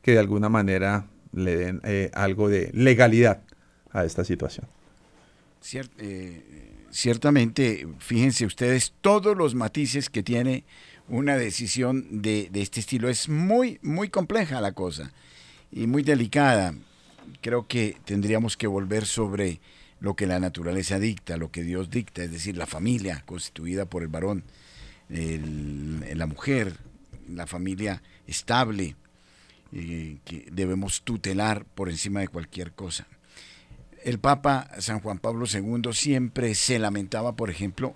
[0.00, 3.42] que de alguna manera le den eh, algo de legalidad
[3.90, 4.66] a esta situación.
[5.98, 6.42] Eh,
[6.90, 10.64] ciertamente, fíjense ustedes todos los matices que tiene
[11.08, 13.08] una decisión de, de este estilo.
[13.08, 15.12] Es muy, muy compleja la cosa
[15.72, 16.74] y muy delicada.
[17.42, 19.60] Creo que tendríamos que volver sobre
[20.00, 24.02] lo que la naturaleza dicta, lo que Dios dicta, es decir, la familia constituida por
[24.02, 24.44] el varón,
[25.08, 26.76] la mujer,
[27.28, 28.96] la familia estable,
[29.72, 33.06] eh, que debemos tutelar por encima de cualquier cosa.
[34.02, 37.94] El Papa San Juan Pablo II siempre se lamentaba, por ejemplo,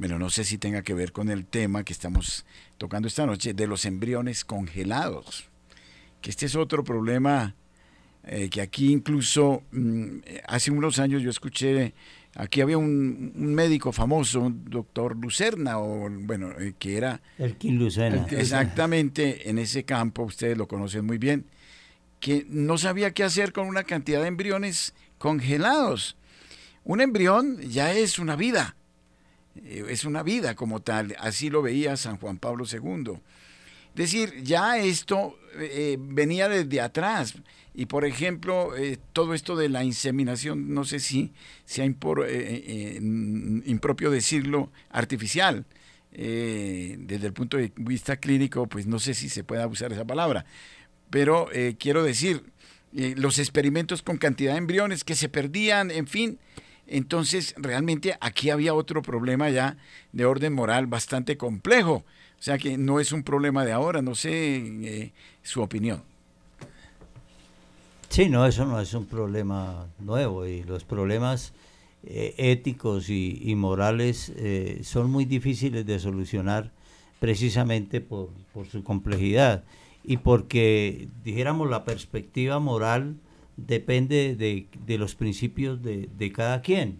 [0.00, 2.46] pero no sé si tenga que ver con el tema que estamos
[2.78, 5.50] tocando esta noche, de los embriones congelados,
[6.22, 7.54] que este es otro problema
[8.24, 11.94] eh, que aquí incluso mm, hace unos años yo escuché,
[12.34, 17.20] aquí había un, médico famoso, un doctor Lucerna, o bueno, eh, que era...
[17.38, 18.26] El King Lucerna.
[18.30, 21.46] Exactamente, en ese campo, ustedes lo conocen muy bien,
[22.20, 26.16] que no sabía qué hacer con una cantidad de embriones congelados.
[26.84, 28.76] Un embrión ya es una vida,
[29.56, 33.14] eh, es una vida como tal, así lo veía San Juan Pablo II.
[33.90, 35.36] Es decir, ya esto
[35.98, 37.34] venía desde atrás.
[37.80, 41.32] Y por ejemplo, eh, todo esto de la inseminación, no sé si
[41.64, 45.64] sea eh, eh, impropio decirlo, artificial.
[46.12, 50.44] desde el punto de vista clínico, pues no sé si se pueda usar esa palabra.
[51.08, 52.42] Pero quiero decir,
[52.92, 56.38] los experimentos con cantidad de embriones que se perdían, en fin.
[56.86, 59.78] Entonces, realmente aquí había otro problema ya
[60.12, 62.04] de orden moral bastante complejo.
[62.38, 66.09] O sea que no es un problema de ahora, no sé su opinión.
[68.10, 71.52] Sí, no, eso no es un problema nuevo y los problemas
[72.02, 76.72] eh, éticos y, morales eh, son muy difíciles de solucionar
[77.20, 78.30] precisamente por,
[78.68, 79.62] su complejidad
[80.02, 83.14] y porque, dijéramos, la perspectiva moral
[83.56, 86.98] depende de, los principios de, cada quien.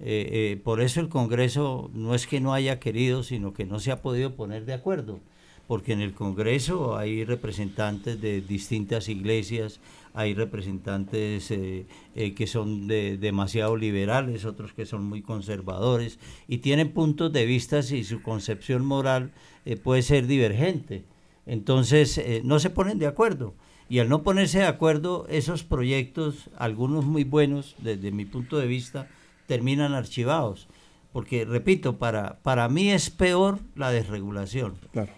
[0.00, 3.90] Eh, por eso el Congreso no es que no haya querido, sino que no se
[3.90, 5.20] ha podido poner de acuerdo,
[5.66, 9.80] porque en el Congreso hay representantes de distintas iglesias,
[10.18, 16.92] hay representantes eh, eh, que son demasiado liberales, otros que son muy conservadores y tienen
[16.92, 19.30] puntos de vista y su concepción moral
[19.64, 21.04] eh, puede ser divergente.
[21.46, 23.54] Entonces no se ponen de acuerdo
[23.88, 28.66] y al no ponerse de acuerdo esos proyectos, algunos muy buenos desde mi punto de
[28.66, 29.06] vista,
[29.46, 30.66] terminan archivados.
[31.12, 34.74] Porque, repito, para, para mí es peor la desregulación.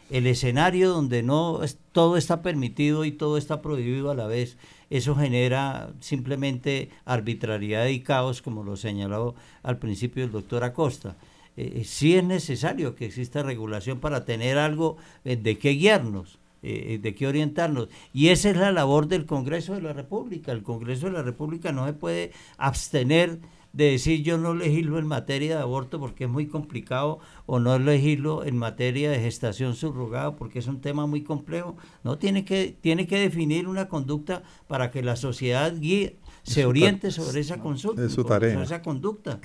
[0.08, 4.56] El escenario donde no todo está permitido y todo está prohibido a la vez
[4.90, 11.16] eso genera simplemente arbitrariedad y caos, como lo señaló al principio el doctor Acosta.
[11.56, 16.38] Eh, eh, sí es necesario que exista regulación para tener algo eh, de qué guiarnos.
[16.62, 17.88] de qué orientarnos.
[18.12, 20.52] Y esa es la labor del Congreso de la República.
[20.52, 23.38] El Congreso de la República no se puede abstener
[23.72, 27.78] de decir yo no legislo en materia de aborto porque es muy complicado o no
[27.78, 31.76] legislo en materia de gestación subrogada porque es un tema muy complejo.
[32.02, 37.10] No, tiene que, tiene que definir una conducta para que la sociedad guíe, se oriente
[37.10, 39.40] sobre esa consulta, sobre esa conducta.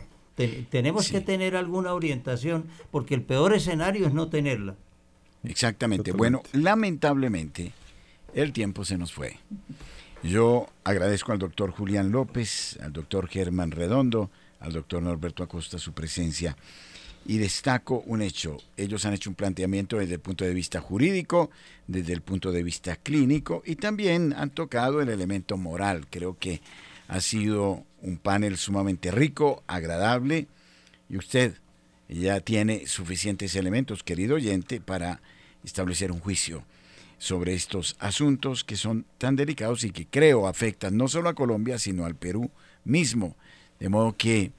[0.69, 4.75] tenemos que tener alguna orientación porque el peor escenario es no tenerla.
[5.43, 6.11] Exactamente.
[6.11, 7.73] Bueno, lamentablemente
[8.33, 9.37] el tiempo se nos fue.
[10.25, 15.93] Yo agradezco al doctor Julián López, al doctor Germán Redondo, al doctor Norberto Acosta su
[15.93, 16.57] presencia
[17.27, 18.57] y destaco un hecho.
[18.75, 21.51] Ellos han hecho un planteamiento desde el punto de vista jurídico,
[21.85, 26.07] desde el punto de vista clínico y también han tocado el elemento moral.
[26.09, 26.59] Creo que
[27.07, 30.47] ha sido un panel sumamente rico, agradable
[31.07, 31.53] y usted
[32.09, 35.21] ya tiene suficientes elementos, querido oyente, para
[35.63, 36.63] establecer un juicio
[37.25, 41.79] sobre estos asuntos que son tan delicados y que creo afectan no solo a Colombia,
[41.79, 42.51] sino al Perú
[42.83, 43.35] mismo.
[43.79, 44.51] De modo que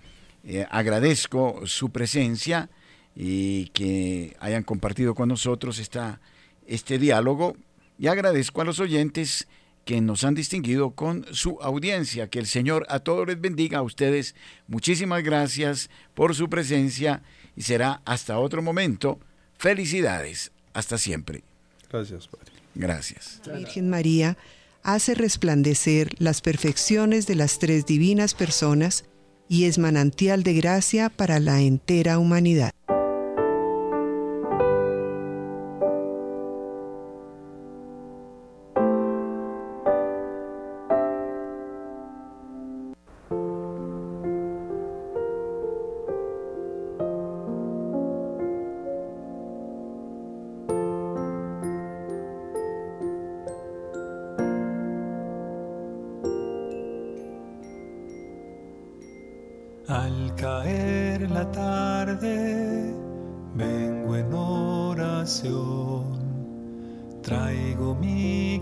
[0.42, 2.68] eh, agradezco su presencia
[3.14, 6.20] y que hayan compartido con nosotros esta,
[6.66, 7.56] este diálogo
[8.00, 9.46] y agradezco a los oyentes
[9.84, 12.28] que nos han distinguido con su audiencia.
[12.28, 14.34] Que el Señor a todos les bendiga a ustedes.
[14.66, 17.22] Muchísimas gracias por su presencia
[17.54, 19.20] y será hasta otro momento.
[19.56, 20.50] Felicidades.
[20.74, 21.44] Hasta siempre.
[21.88, 22.55] Gracias, Padre.
[22.76, 23.40] Gracias.
[23.54, 24.36] Virgen María
[24.82, 29.04] hace resplandecer las perfecciones de las tres divinas personas
[29.48, 32.70] y es manantial de gracia para la entera humanidad.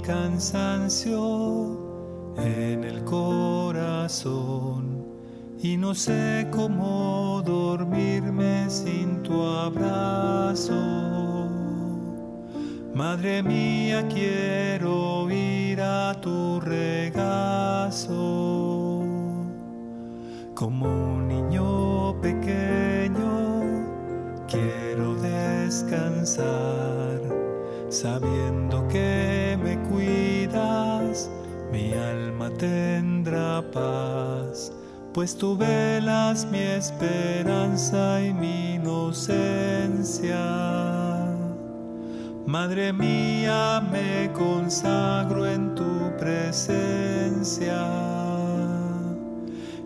[0.06, 1.14] Cansancio
[2.36, 4.34] en el corazón
[5.58, 10.74] y no sé cómo dormirme sin tu abrazo.
[12.94, 18.04] Madre mía, quiero ir a tu regazo
[20.54, 23.34] como un niño pequeño
[24.46, 26.44] quiero descansar,
[27.88, 29.43] sabiendo que
[31.74, 34.72] mi alma tendrá paz,
[35.12, 40.38] pues tú velas mi esperanza y mi inocencia.
[42.46, 47.82] Madre mía, me consagro en tu presencia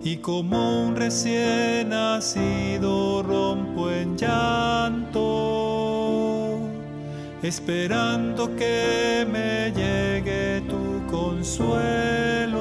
[0.02, 5.18] y como un recién nacido rompo en llanto,
[7.42, 10.07] esperando que me llegue tu
[11.48, 12.58] consuelo.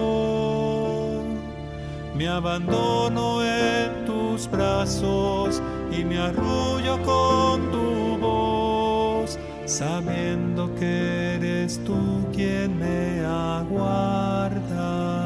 [2.15, 5.61] Me abandono en tus brazos
[5.91, 15.16] y me arrullo con tu voz, sabiendo que eres tú quien me aguarda.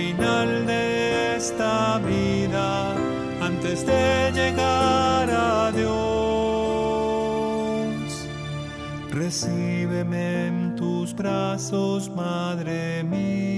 [0.00, 2.94] Final de esta vida,
[3.42, 5.90] antes de llegar a Dios,
[9.10, 13.49] recíbeme en tus brazos, Madre mía.